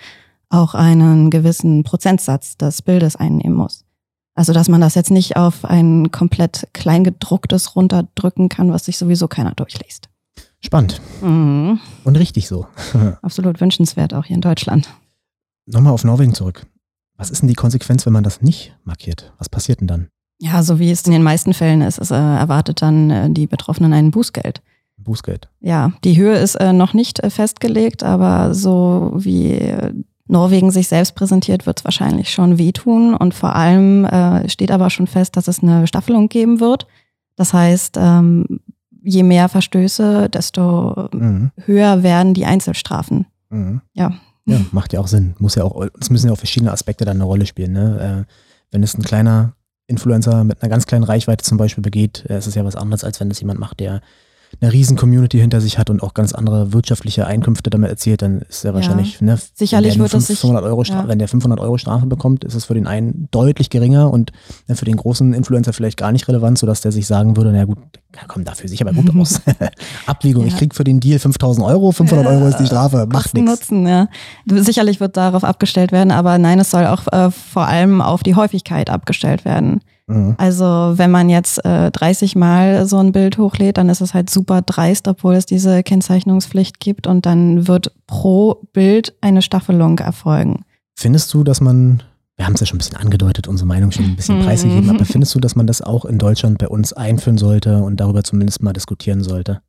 auch 0.50 0.76
einen 0.76 1.30
gewissen 1.30 1.84
Prozentsatz 1.84 2.58
des 2.58 2.82
Bildes 2.82 3.16
einnehmen 3.16 3.58
muss. 3.58 3.86
Also 4.34 4.54
dass 4.54 4.70
man 4.70 4.82
das 4.82 4.96
jetzt 4.96 5.12
nicht 5.12 5.36
auf 5.36 5.66
ein 5.66 6.12
komplett 6.12 6.68
kleingedrucktes 6.74 7.76
runterdrücken 7.76 8.50
kann, 8.50 8.72
was 8.72 8.86
sich 8.86 8.98
sowieso 8.98 9.28
keiner 9.28 9.52
durchliest. 9.52 10.10
Spannend. 10.62 11.02
Mhm. 11.22 11.80
Und 12.04 12.16
richtig 12.18 12.48
so. 12.48 12.68
Absolut 13.22 13.60
wünschenswert 13.60 14.14
auch 14.14 14.26
hier 14.26 14.36
in 14.36 14.42
Deutschland. 14.42 14.88
Nochmal 15.66 15.94
auf 15.94 16.04
Norwegen 16.04 16.34
zurück. 16.34 16.66
Was 17.18 17.30
ist 17.30 17.42
denn 17.42 17.50
die 17.50 17.56
Konsequenz, 17.56 18.06
wenn 18.06 18.14
man 18.14 18.24
das 18.24 18.42
nicht 18.42 18.76
markiert? 18.84 19.34
Was 19.38 19.50
passiert 19.50 19.82
denn 19.82 19.88
dann? 19.88 20.08
Ja, 20.42 20.64
so 20.64 20.80
wie 20.80 20.90
es 20.90 21.04
in 21.04 21.12
den 21.12 21.22
meisten 21.22 21.54
Fällen 21.54 21.82
ist, 21.82 22.00
es 22.00 22.10
äh, 22.10 22.16
erwartet 22.16 22.82
dann 22.82 23.12
äh, 23.12 23.30
die 23.30 23.46
Betroffenen 23.46 23.94
ein 23.94 24.10
Bußgeld. 24.10 24.64
Bußgeld. 24.98 25.50
Ja, 25.60 25.94
die 26.04 26.18
Höhe 26.18 26.36
ist 26.36 26.56
äh, 26.56 26.74
noch 26.74 26.96
nicht 26.96 27.20
äh, 27.20 27.30
festgelegt, 27.30 28.02
aber 28.02 28.56
so 28.56 29.12
wie 29.16 29.52
äh, 29.52 29.94
Norwegen 30.26 30.72
sich 30.72 30.88
selbst 30.88 31.14
präsentiert, 31.14 31.68
wird 31.68 31.80
es 31.80 31.86
wahrscheinlich 31.86 32.32
schon 32.32 32.58
wehtun. 32.58 33.14
Und 33.14 33.36
vor 33.36 33.56
allem 33.56 34.04
äh, 34.06 34.50
steht 34.50 34.72
aber 34.72 34.90
schon 34.90 35.06
fest, 35.06 35.38
dass 35.38 35.48
es 35.48 35.62
eine 35.62 35.86
Staffelung 35.86 36.28
geben 36.28 36.60
wird. 36.60 36.88
Das 37.36 37.54
heißt, 37.54 37.98
ähm, 38.00 38.62
je 39.04 39.22
mehr 39.22 39.48
Verstöße, 39.48 40.28
desto 40.28 41.08
mhm. 41.14 41.52
höher 41.66 42.02
werden 42.02 42.34
die 42.34 42.46
Einzelstrafen. 42.46 43.28
Mhm. 43.52 43.82
Ja. 43.94 44.14
Ja, 44.46 44.60
macht 44.72 44.92
ja 44.92 45.02
auch 45.02 45.08
Sinn. 45.08 45.36
Muss 45.38 45.54
ja 45.54 45.66
auch, 45.66 45.86
es 46.00 46.10
müssen 46.10 46.28
ja 46.28 46.34
auch 46.34 46.38
verschiedene 46.38 46.72
Aspekte 46.72 47.06
dann 47.06 47.18
eine 47.18 47.26
Rolle 47.26 47.46
spielen. 47.46 47.74
Ne? 47.74 48.26
wenn 48.72 48.84
es 48.84 48.98
ein 48.98 49.04
kleiner 49.04 49.54
Influencer 49.92 50.44
mit 50.44 50.62
einer 50.62 50.70
ganz 50.70 50.88
kleinen 50.88 51.04
Reichweite 51.04 51.44
zum 51.44 51.58
Beispiel 51.58 51.84
begeht, 51.84 52.26
äh, 52.28 52.38
ist 52.38 52.48
es 52.48 52.56
ja 52.56 52.66
was 52.66 52.76
anderes, 52.76 53.04
als 53.04 53.20
wenn 53.20 53.30
das 53.30 53.40
jemand 53.40 53.60
macht, 53.60 53.80
der 53.80 54.02
eine 54.62 54.72
riesen 54.72 54.96
Community 54.96 55.40
hinter 55.40 55.60
sich 55.60 55.80
hat 55.80 55.90
und 55.90 56.04
auch 56.04 56.14
ganz 56.14 56.34
andere 56.34 56.72
wirtschaftliche 56.72 57.26
Einkünfte 57.26 57.72
damit 57.72 57.90
erzielt, 57.90 58.22
dann 58.22 58.42
ist 58.42 58.64
er 58.64 58.76
wahrscheinlich, 58.76 59.20
ja. 59.20 59.26
ne, 59.26 59.40
sicherlich 59.56 59.98
wird 59.98 60.14
es 60.14 60.28
500 60.28 60.64
Euro 60.64 60.84
ja. 60.84 61.08
wenn 61.08 61.18
der 61.18 61.28
500 61.28 61.60
Euro 61.60 61.80
Strafe 61.80 62.06
bekommt, 62.06 62.44
ist 62.44 62.54
es 62.54 62.66
für 62.66 62.76
den 62.76 62.86
einen 62.86 63.28
deutlich 63.32 63.72
geringer 63.72 64.12
und 64.12 64.32
ne, 64.68 64.76
für 64.76 64.86
den 64.86 64.98
großen 64.98 65.34
Influencer 65.34 65.74
vielleicht 65.74 65.98
gar 65.98 66.12
nicht 66.12 66.28
relevant, 66.28 66.60
sodass 66.60 66.82
der 66.82 66.92
sich 66.92 67.08
sagen 67.08 67.38
würde, 67.38 67.52
na 67.52 67.66
gut, 67.66 67.80
komm, 68.28 68.44
dafür 68.44 68.70
sich 68.70 68.82
aber 68.82 68.94
gut 68.94 69.16
aus. 69.20 69.42
Abwägung, 70.06 70.44
ja. 70.44 70.50
ich 70.50 70.58
krieg 70.58 70.76
für 70.76 70.84
den 70.84 71.00
Deal 71.00 71.18
5000 71.18 71.66
Euro, 71.66 71.92
500 71.92 72.28
Euro 72.28 72.48
ist 72.48 72.58
die 72.58 72.68
Strafe, 72.68 73.08
macht 73.12 73.34
nichts. 73.34 73.50
Nutzen, 73.50 73.88
ja. 73.88 74.10
Sicherlich 74.46 75.00
wird 75.00 75.18
darauf 75.18 75.44
abgestellt 75.44 75.92
werden, 75.92 76.12
aber 76.12 76.38
nein, 76.38 76.60
es 76.60 76.70
soll 76.70 76.86
auch 76.86 77.08
äh, 77.08 77.32
vor 77.32 77.66
allem 77.66 78.00
auf 78.00 78.22
die 78.22 78.36
Häufigkeit 78.36 78.92
abgestellt 78.92 79.44
werden. 79.44 79.82
Mhm. 80.12 80.36
Also 80.38 80.94
wenn 80.96 81.12
man 81.12 81.30
jetzt 81.30 81.64
äh, 81.66 81.90
30 81.92 82.36
Mal 82.36 82.86
so 82.86 82.98
ein 82.98 83.12
Bild 83.12 83.38
hochlädt, 83.38 83.78
dann 83.78 83.90
ist 83.90 84.02
es 84.02 84.14
halt 84.14 84.30
super 84.30 84.62
dreist, 84.62 85.08
obwohl 85.08 85.36
es 85.36 85.46
diese 85.46 85.84
Kennzeichnungspflicht 85.84 86.80
gibt 86.80 87.08
und 87.08 87.26
dann 87.26 87.68
wird 87.68 87.92
pro 88.08 88.68
Bild 88.74 89.16
eine 89.22 89.42
Staffelung 89.42 90.00
erfolgen. 90.00 90.66
Findest 90.96 91.34
du, 91.34 91.44
dass 91.44 91.62
man, 91.62 92.04
wir 92.36 92.46
haben 92.46 92.54
es 92.54 92.60
ja 92.60 92.66
schon 92.66 92.76
ein 92.76 92.80
bisschen 92.80 92.98
angedeutet, 92.98 93.48
unsere 93.48 93.68
Meinung 93.68 93.92
schon 93.92 94.06
ein 94.06 94.16
bisschen 94.16 94.40
mhm. 94.40 94.44
preisgegeben, 94.46 94.90
aber 94.90 95.06
findest 95.06 95.34
du, 95.34 95.40
dass 95.40 95.56
man 95.56 95.68
das 95.68 95.82
auch 95.82 96.06
in 96.06 96.18
Deutschland 96.18 96.58
bei 96.58 96.68
uns 96.68 96.94
einführen 96.94 97.38
sollte 97.38 97.82
und 97.82 97.98
darüber 98.00 98.24
zumindest 98.24 98.62
mal 98.62 98.74
diskutieren 98.74 99.24
sollte? 99.24 99.62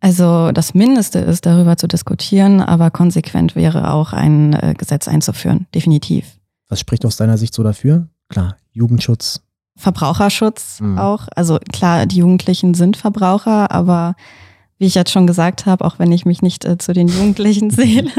Also 0.00 0.50
das 0.52 0.72
Mindeste 0.72 1.18
ist, 1.18 1.44
darüber 1.44 1.76
zu 1.76 1.86
diskutieren, 1.86 2.62
aber 2.62 2.90
konsequent 2.90 3.54
wäre 3.54 3.92
auch 3.92 4.14
ein 4.14 4.54
äh, 4.54 4.74
Gesetz 4.76 5.08
einzuführen, 5.08 5.66
definitiv. 5.74 6.38
Was 6.68 6.80
spricht 6.80 7.04
aus 7.04 7.16
deiner 7.16 7.36
Sicht 7.36 7.52
so 7.52 7.62
dafür? 7.62 8.08
Klar, 8.30 8.56
Jugendschutz, 8.72 9.42
Verbraucherschutz 9.80 10.80
mhm. 10.80 10.98
auch. 10.98 11.26
Also 11.34 11.58
klar, 11.72 12.06
die 12.06 12.18
Jugendlichen 12.18 12.74
sind 12.74 12.96
Verbraucher, 12.96 13.70
aber 13.72 14.14
wie 14.78 14.86
ich 14.86 14.94
jetzt 14.94 15.10
schon 15.10 15.26
gesagt 15.26 15.66
habe, 15.66 15.84
auch 15.84 15.98
wenn 15.98 16.12
ich 16.12 16.24
mich 16.24 16.42
nicht 16.42 16.64
äh, 16.64 16.78
zu 16.78 16.92
den 16.92 17.08
Jugendlichen 17.08 17.70
zähle, 17.70 18.10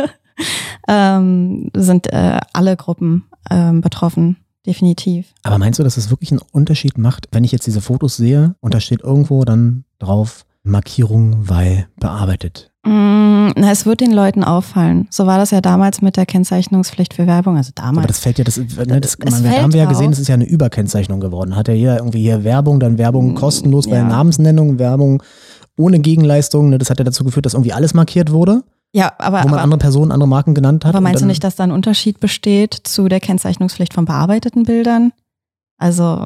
ähm, 0.87 1.69
sind 1.75 2.11
äh, 2.11 2.39
alle 2.53 2.75
Gruppen 2.75 3.25
ähm, 3.49 3.81
betroffen. 3.81 4.37
Definitiv. 4.65 5.33
Aber 5.41 5.57
meinst 5.57 5.79
du, 5.79 5.83
dass 5.83 5.97
es 5.97 6.11
wirklich 6.11 6.31
einen 6.31 6.41
Unterschied 6.51 6.97
macht, 6.99 7.27
wenn 7.31 7.43
ich 7.43 7.51
jetzt 7.51 7.65
diese 7.65 7.81
Fotos 7.81 8.15
sehe 8.15 8.55
und 8.59 8.75
da 8.75 8.79
steht 8.79 9.01
irgendwo 9.01 9.43
dann 9.43 9.85
drauf 9.97 10.45
Markierung, 10.63 11.49
weil 11.49 11.87
bearbeitet? 11.99 12.70
Mm, 12.83 13.49
na, 13.55 13.71
es 13.71 13.85
wird 13.85 14.01
den 14.01 14.11
Leuten 14.11 14.43
auffallen. 14.43 15.07
So 15.11 15.27
war 15.27 15.37
das 15.37 15.51
ja 15.51 15.61
damals 15.61 16.01
mit 16.01 16.17
der 16.17 16.25
Kennzeichnungspflicht 16.25 17.13
für 17.13 17.27
Werbung. 17.27 17.57
Also 17.57 17.71
damals. 17.75 17.97
Aber 17.99 18.07
das 18.07 18.19
fällt 18.19 18.39
ja, 18.39 18.43
das, 18.43 18.57
ne, 18.57 18.99
das 18.99 19.17
man, 19.19 19.51
haben 19.51 19.73
wir 19.73 19.81
ja 19.81 19.89
gesehen, 19.89 20.11
es 20.11 20.19
ist 20.19 20.27
ja 20.27 20.33
eine 20.33 20.47
Überkennzeichnung 20.47 21.19
geworden. 21.19 21.55
Hat 21.55 21.67
ja 21.67 21.75
jeder 21.75 21.97
irgendwie 21.97 22.21
hier 22.21 22.43
Werbung, 22.43 22.79
dann 22.79 22.97
Werbung 22.97 23.33
mm, 23.33 23.35
kostenlos, 23.35 23.85
ja. 23.85 24.03
Namensnennung, 24.03 24.79
Werbung 24.79 25.21
ohne 25.77 25.99
Gegenleistung. 25.99 26.69
Ne, 26.69 26.79
das 26.79 26.89
hat 26.89 26.97
ja 26.97 27.05
dazu 27.05 27.23
geführt, 27.23 27.45
dass 27.45 27.53
irgendwie 27.53 27.73
alles 27.73 27.93
markiert 27.93 28.31
wurde. 28.31 28.63
Ja, 28.93 29.13
aber. 29.19 29.43
Wo 29.43 29.45
man 29.45 29.53
aber, 29.53 29.61
andere 29.61 29.77
Personen, 29.77 30.11
andere 30.11 30.27
Marken 30.27 30.55
genannt 30.55 30.83
hat. 30.83 30.95
Aber 30.95 31.01
meinst 31.01 31.21
du 31.21 31.27
nicht, 31.27 31.43
dass 31.43 31.55
da 31.55 31.63
ein 31.63 31.71
Unterschied 31.71 32.19
besteht 32.19 32.73
zu 32.73 33.07
der 33.07 33.19
Kennzeichnungspflicht 33.19 33.93
von 33.93 34.05
bearbeiteten 34.05 34.63
Bildern? 34.63 35.13
Also. 35.77 36.25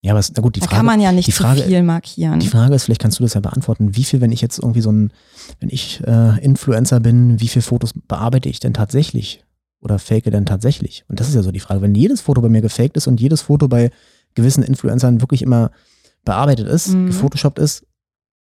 Ja, 0.00 0.12
aber 0.12 0.24
na 0.34 0.42
gut, 0.42 0.54
die 0.54 0.60
da 0.60 0.66
Frage. 0.66 0.76
kann 0.76 0.86
man 0.86 1.00
ja 1.00 1.10
nicht 1.10 1.26
die 1.26 1.32
Frage, 1.32 1.62
zu 1.62 1.66
viel 1.66 1.82
markieren. 1.82 2.38
Die 2.38 2.48
Frage 2.48 2.74
ist, 2.74 2.84
vielleicht 2.84 3.00
kannst 3.00 3.18
du 3.18 3.24
das 3.24 3.34
ja 3.34 3.40
beantworten. 3.40 3.96
Wie 3.96 4.04
viel, 4.04 4.20
wenn 4.20 4.30
ich 4.30 4.40
jetzt 4.40 4.58
irgendwie 4.58 4.80
so 4.80 4.92
ein, 4.92 5.12
wenn 5.58 5.70
ich 5.70 6.00
äh, 6.06 6.38
Influencer 6.42 7.00
bin, 7.00 7.40
wie 7.40 7.48
viele 7.48 7.62
Fotos 7.62 7.92
bearbeite 8.06 8.48
ich 8.48 8.60
denn 8.60 8.74
tatsächlich? 8.74 9.44
Oder 9.80 9.98
fake 9.98 10.24
denn 10.24 10.46
tatsächlich? 10.46 11.04
Und 11.08 11.20
das 11.20 11.28
ist 11.28 11.34
ja 11.34 11.42
so 11.42 11.52
die 11.52 11.60
Frage. 11.60 11.82
Wenn 11.82 11.94
jedes 11.94 12.20
Foto 12.20 12.40
bei 12.40 12.48
mir 12.48 12.62
gefaked 12.62 12.96
ist 12.96 13.06
und 13.06 13.20
jedes 13.20 13.42
Foto 13.42 13.68
bei 13.68 13.90
gewissen 14.34 14.62
Influencern 14.62 15.20
wirklich 15.20 15.42
immer 15.42 15.70
bearbeitet 16.24 16.68
ist, 16.68 16.88
mhm. 16.88 17.06
gefotoshoppt 17.06 17.58
ist, 17.58 17.84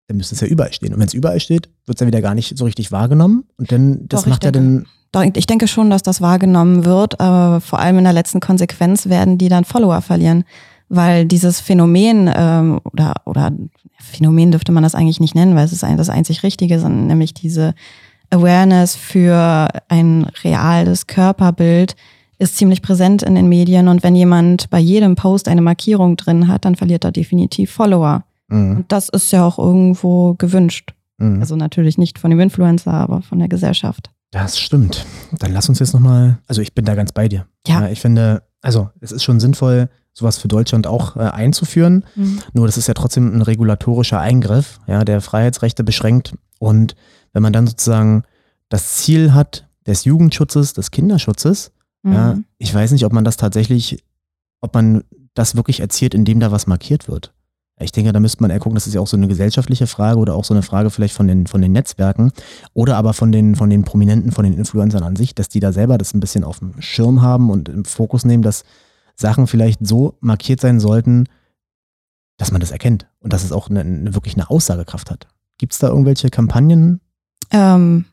dann 0.08 0.17
müsste 0.17 0.36
es 0.36 0.41
ja 0.41 0.48
überall 0.48 0.74
stehen. 0.74 0.93
Und 0.93 1.00
wenn 1.00 1.08
es 1.08 1.13
überall 1.13 1.39
steht, 1.39 1.70
wird 1.85 1.98
es 1.98 2.01
ja 2.01 2.07
wieder 2.07 2.22
gar 2.22 2.35
nicht 2.35 2.57
so 2.57 2.66
richtig 2.66 2.92
wahrgenommen. 2.92 3.46
Und 3.57 3.72
dann, 3.72 4.07
das 4.07 4.22
Doch, 4.22 4.27
macht 4.27 4.44
ja 4.44 4.51
dann. 4.51 4.85
Ich 5.33 5.48
denke 5.48 5.68
schon, 5.68 5.90
dass 5.90 6.03
das 6.03 6.22
wahrgenommen 6.22 6.85
wird, 6.85 7.20
aber 7.20 7.59
vor 7.59 7.79
allem 7.79 7.98
in 7.98 8.05
der 8.05 8.14
letzten 8.14 8.40
Konsequenz 8.40 9.07
werden 9.07 9.37
die 9.37 9.50
dann 9.50 9.66
Follower 9.66 10.01
verlieren 10.01 10.46
weil 10.92 11.25
dieses 11.25 11.62
Phänomen 11.62 12.30
ähm, 12.34 12.82
oder, 12.84 13.14
oder 13.25 13.51
Phänomen 13.98 14.51
dürfte 14.51 14.72
man 14.72 14.84
das 14.84 14.94
eigentlich 14.94 15.20
nicht 15.22 15.36
nennen, 15.36 15.56
weil 15.56 15.66
es 15.66 15.72
ist 15.72 15.84
das 15.84 16.10
einzig 16.10 16.44
Richtige, 16.44 16.80
sondern 16.80 17.08
nämlich 17.08 17.34
diese 17.34 17.74
Awareness 18.30 18.96
für 18.96 19.70
ein 19.88 20.27
reales 20.44 21.08
Körperbild 21.08 21.96
ist 22.40 22.58
ziemlich 22.58 22.82
präsent 22.82 23.24
in 23.24 23.36
den 23.36 23.48
Medien 23.48 23.88
und 23.88 24.04
wenn 24.04 24.16
jemand 24.16 24.70
bei 24.70 24.80
jedem 24.80 25.16
Post 25.16 25.48
eine 25.48 25.62
Markierung 25.62 26.18
drin 26.18 26.48
hat, 26.48 26.66
dann 26.66 26.75
verliert 26.75 27.06
er 27.06 27.12
definitiv 27.12 27.72
Follower. 27.72 28.24
Mhm. 28.48 28.77
Und 28.77 28.92
das 28.92 29.10
ist 29.10 29.32
ja 29.32 29.46
auch 29.46 29.60
irgendwo 29.60 30.34
gewünscht. 30.34 30.94
Mhm. 31.20 31.40
Also 31.40 31.56
natürlich 31.56 31.98
nicht 31.98 32.20
von 32.20 32.32
dem 32.32 32.40
Influencer, 32.40 32.94
aber 32.94 33.22
von 33.22 33.40
der 33.40 33.48
Gesellschaft. 33.48 34.10
Das 34.32 34.60
stimmt. 34.60 35.06
Dann 35.40 35.54
lass 35.54 35.70
uns 35.70 35.80
jetzt 35.80 35.94
nochmal, 35.94 36.40
also 36.48 36.62
ich 36.62 36.74
bin 36.74 36.84
da 36.84 36.96
ganz 36.96 37.12
bei 37.12 37.27
dir. 37.27 37.46
Ja. 37.68 37.82
ja. 37.82 37.90
Ich 37.90 38.01
finde, 38.01 38.44
also 38.62 38.90
es 39.00 39.12
ist 39.12 39.24
schon 39.24 39.40
sinnvoll, 39.40 39.90
sowas 40.14 40.38
für 40.38 40.48
Deutschland 40.48 40.88
auch 40.88 41.16
äh, 41.16 41.20
einzuführen. 41.20 42.06
Mhm. 42.16 42.40
Nur 42.54 42.66
das 42.66 42.78
ist 42.78 42.88
ja 42.88 42.94
trotzdem 42.94 43.34
ein 43.34 43.42
regulatorischer 43.42 44.20
Eingriff, 44.20 44.80
ja, 44.88 45.04
der 45.06 45.22
Freiheitsrechte 45.22 45.84
beschränkt. 45.84 46.34
Und 46.60 46.96
wenn 47.34 47.44
man 47.44 47.54
dann 47.54 47.68
sozusagen 47.68 48.24
das 48.70 48.98
Ziel 48.98 49.34
hat 49.34 49.68
des 49.86 50.06
Jugendschutzes, 50.06 50.74
des 50.74 50.92
Kinderschutzes, 50.92 51.72
mhm. 52.04 52.14
ja, 52.14 52.38
ich 52.58 52.74
weiß 52.74 52.92
nicht, 52.92 53.06
ob 53.06 53.14
man 53.14 53.24
das 53.24 53.38
tatsächlich, 53.38 54.04
ob 54.60 54.74
man 54.74 55.04
das 55.34 55.56
wirklich 55.56 55.80
erzielt, 55.80 56.14
indem 56.14 56.40
da 56.40 56.52
was 56.52 56.68
markiert 56.68 57.08
wird. 57.08 57.34
Ich 57.80 57.92
denke, 57.92 58.12
da 58.12 58.20
müsste 58.20 58.44
man 58.44 58.52
eher 58.52 58.60
gucken, 58.60 58.76
das 58.76 58.86
ist 58.86 58.94
ja 58.94 59.02
auch 59.02 59.08
so 59.08 59.18
eine 59.18 59.28
gesellschaftliche 59.28 59.88
Frage 59.88 60.20
oder 60.20 60.36
auch 60.36 60.44
so 60.44 60.54
eine 60.54 60.62
Frage 60.62 60.92
vielleicht 60.92 61.16
von 61.16 61.28
den, 61.28 61.48
von 61.48 61.62
den 61.62 61.72
Netzwerken 61.72 62.32
oder 62.74 62.96
aber 62.96 63.14
von 63.14 63.32
den, 63.32 63.56
von 63.56 63.70
den 63.72 63.84
Prominenten, 63.84 64.32
von 64.32 64.44
den 64.44 64.54
Influencern 64.54 65.04
an 65.04 65.16
sich, 65.16 65.34
dass 65.34 65.50
die 65.50 65.60
da 65.60 65.72
selber 65.72 65.98
das 65.98 66.14
ein 66.14 66.20
bisschen 66.20 66.44
auf 66.44 66.60
dem 66.60 66.80
Schirm 66.80 67.24
haben 67.24 67.50
und 67.50 67.70
im 67.70 67.86
Fokus 67.86 68.24
nehmen, 68.24 68.44
dass 68.44 68.64
Sachen 69.22 69.48
vielleicht 69.48 69.86
so 69.86 70.18
markiert 70.20 70.60
sein 70.60 70.79
sollten, 70.79 71.27
dass 72.38 72.51
man 72.51 72.60
das 72.60 72.72
erkennt 72.72 73.07
und 73.20 73.31
dass 73.31 73.44
es 73.44 73.51
auch 73.51 73.70
eine, 73.70 73.81
eine 73.81 74.16
wirklich 74.16 74.36
eine 74.36 74.50
Aussagekraft 74.50 75.12
hat. 75.12 75.27
Gibt 75.57 75.74
es 75.74 75.79
da 75.79 75.88
irgendwelche 75.88 76.29
Kampagnen? 76.29 77.01
Ähm, 77.51 78.05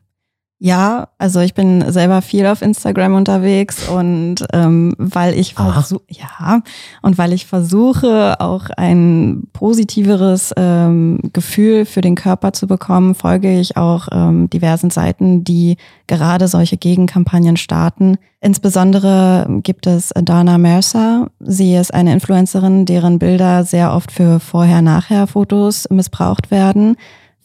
ja, 0.61 1.07
also 1.17 1.39
ich 1.39 1.53
bin 1.53 1.89
selber 1.89 2.21
viel 2.21 2.45
auf 2.45 2.61
Instagram 2.61 3.15
unterwegs 3.15 3.87
und 3.87 4.45
ähm, 4.51 4.93
weil 4.97 5.33
ich 5.33 5.53
versuche, 5.53 6.01
ja, 6.09 6.61
und 7.01 7.17
weil 7.17 7.31
ich 7.31 7.45
versuche, 7.45 8.41
auch 8.41 8.69
ein 8.75 9.43
positiveres 9.53 10.53
ähm, 10.57 11.19
Gefühl 11.31 11.85
für 11.85 12.01
den 12.01 12.15
Körper 12.15 12.51
zu 12.51 12.67
bekommen, 12.67 13.15
folge 13.15 13.57
ich 13.57 13.77
auch 13.77 14.09
ähm, 14.11 14.49
diversen 14.49 14.89
Seiten, 14.89 15.45
die 15.45 15.77
gerade 16.07 16.49
solche 16.49 16.75
Gegenkampagnen 16.75 17.55
starten. 17.55 18.17
Insbesondere 18.41 19.47
gibt 19.63 19.87
es 19.87 20.09
Dana 20.09 20.57
Mercer. 20.57 21.29
Sie 21.39 21.73
ist 21.73 21.93
eine 21.93 22.11
Influencerin, 22.11 22.85
deren 22.85 23.17
Bilder 23.17 23.63
sehr 23.63 23.93
oft 23.93 24.11
für 24.11 24.41
Vorher-Nachher-Fotos 24.41 25.87
missbraucht 25.89 26.51
werden 26.51 26.97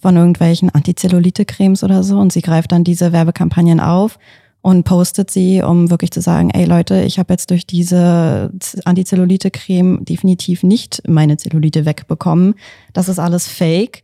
von 0.04 0.16
irgendwelchen 0.16 0.68
Antizellulite-Cremes 0.68 1.82
oder 1.82 2.02
so 2.02 2.18
und 2.18 2.30
sie 2.30 2.42
greift 2.42 2.72
dann 2.72 2.84
diese 2.84 3.10
Werbekampagnen 3.10 3.80
auf 3.80 4.18
und 4.60 4.84
postet 4.84 5.30
sie, 5.30 5.62
um 5.62 5.88
wirklich 5.88 6.10
zu 6.10 6.20
sagen, 6.20 6.50
ey 6.50 6.66
Leute, 6.66 7.00
ich 7.04 7.18
habe 7.18 7.32
jetzt 7.32 7.48
durch 7.50 7.66
diese 7.66 8.52
Antizellulite-Creme 8.84 10.04
definitiv 10.04 10.62
nicht 10.62 11.00
meine 11.08 11.38
Zellulite 11.38 11.86
wegbekommen. 11.86 12.54
Das 12.92 13.08
ist 13.08 13.18
alles 13.18 13.48
Fake. 13.48 14.02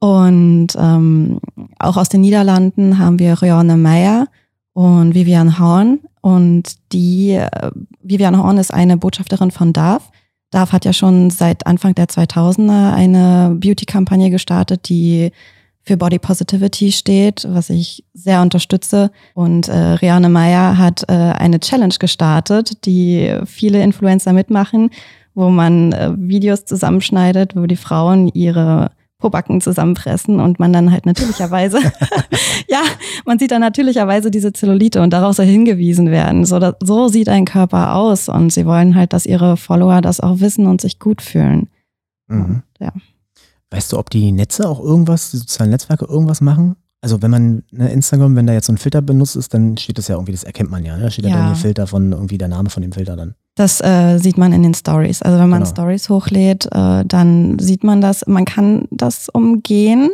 Und 0.00 0.68
ähm, 0.76 1.38
auch 1.78 1.96
aus 1.96 2.08
den 2.08 2.22
Niederlanden 2.22 2.98
haben 2.98 3.20
wir 3.20 3.40
Rianne 3.40 3.76
Meyer 3.76 4.26
und 4.72 5.14
Vivian 5.14 5.60
Horn. 5.60 6.00
Und 6.22 6.74
die, 6.90 7.34
äh, 7.34 7.70
Vivian 8.02 8.36
Horn 8.36 8.58
ist 8.58 8.74
eine 8.74 8.96
Botschafterin 8.96 9.52
von 9.52 9.72
DAF. 9.72 10.10
DAF 10.50 10.72
hat 10.72 10.84
ja 10.84 10.92
schon 10.92 11.30
seit 11.30 11.66
Anfang 11.66 11.94
der 11.94 12.06
2000er 12.06 12.94
eine 12.94 13.56
Beauty-Kampagne 13.58 14.30
gestartet, 14.30 14.88
die 14.88 15.32
für 15.82 15.96
Body 15.96 16.18
Positivity 16.18 16.90
steht, 16.90 17.46
was 17.48 17.70
ich 17.70 18.04
sehr 18.12 18.42
unterstütze. 18.42 19.10
Und 19.34 19.68
äh, 19.68 19.76
Rianne 19.76 20.28
Meyer 20.28 20.78
hat 20.78 21.04
äh, 21.08 21.12
eine 21.12 21.60
Challenge 21.60 21.94
gestartet, 21.98 22.84
die 22.86 23.38
viele 23.44 23.82
Influencer 23.82 24.32
mitmachen, 24.32 24.90
wo 25.34 25.48
man 25.48 25.92
äh, 25.92 26.12
Videos 26.16 26.64
zusammenschneidet, 26.64 27.54
wo 27.54 27.66
die 27.66 27.76
Frauen 27.76 28.28
ihre 28.28 28.90
Pobacken 29.26 29.60
zusammenpressen 29.60 30.38
und 30.38 30.60
man 30.60 30.72
dann 30.72 30.92
halt 30.92 31.04
natürlicherweise, 31.04 31.80
ja, 32.68 32.82
man 33.24 33.40
sieht 33.40 33.50
dann 33.50 33.60
natürlicherweise 33.60 34.30
diese 34.30 34.52
Zellulite 34.52 35.02
und 35.02 35.10
darauf 35.10 35.34
soll 35.34 35.46
hingewiesen 35.46 36.12
werden. 36.12 36.44
So, 36.44 36.60
so 36.80 37.08
sieht 37.08 37.28
ein 37.28 37.44
Körper 37.44 37.96
aus 37.96 38.28
und 38.28 38.52
sie 38.52 38.66
wollen 38.66 38.94
halt, 38.94 39.12
dass 39.12 39.26
ihre 39.26 39.56
Follower 39.56 40.00
das 40.00 40.20
auch 40.20 40.38
wissen 40.38 40.68
und 40.68 40.80
sich 40.80 41.00
gut 41.00 41.22
fühlen. 41.22 41.68
Mhm. 42.28 42.62
Ja. 42.78 42.92
Weißt 43.70 43.92
du, 43.92 43.98
ob 43.98 44.10
die 44.10 44.30
Netze 44.30 44.68
auch 44.68 44.78
irgendwas, 44.78 45.32
die 45.32 45.38
sozialen 45.38 45.70
Netzwerke 45.70 46.04
irgendwas 46.04 46.40
machen? 46.40 46.76
Also 47.00 47.20
wenn 47.20 47.32
man 47.32 47.64
ne, 47.72 47.90
Instagram, 47.90 48.36
wenn 48.36 48.46
da 48.46 48.52
jetzt 48.52 48.66
so 48.66 48.72
ein 48.72 48.78
Filter 48.78 49.02
benutzt 49.02 49.34
ist, 49.34 49.52
dann 49.52 49.76
steht 49.76 49.98
das 49.98 50.06
ja 50.06 50.14
irgendwie, 50.14 50.32
das 50.32 50.44
erkennt 50.44 50.70
man 50.70 50.84
ja. 50.84 50.96
Ne? 50.96 51.02
Da 51.02 51.10
steht 51.10 51.24
ja, 51.24 51.32
ja 51.32 51.36
dann 51.38 51.46
der 51.48 51.56
Filter 51.56 51.88
von 51.88 52.12
irgendwie 52.12 52.38
der 52.38 52.48
Name 52.48 52.70
von 52.70 52.82
dem 52.82 52.92
Filter 52.92 53.16
dann. 53.16 53.34
Das 53.56 53.80
äh, 53.80 54.18
sieht 54.18 54.36
man 54.38 54.52
in 54.52 54.62
den 54.62 54.74
Stories. 54.74 55.22
Also 55.22 55.38
wenn 55.38 55.48
man 55.48 55.62
Genau. 55.62 55.70
Stories 55.70 56.08
hochlädt, 56.10 56.66
äh, 56.72 57.04
dann 57.04 57.58
sieht 57.58 57.82
man 57.84 58.00
das. 58.00 58.26
Man 58.26 58.44
kann 58.44 58.86
das 58.90 59.28
umgehen, 59.30 60.10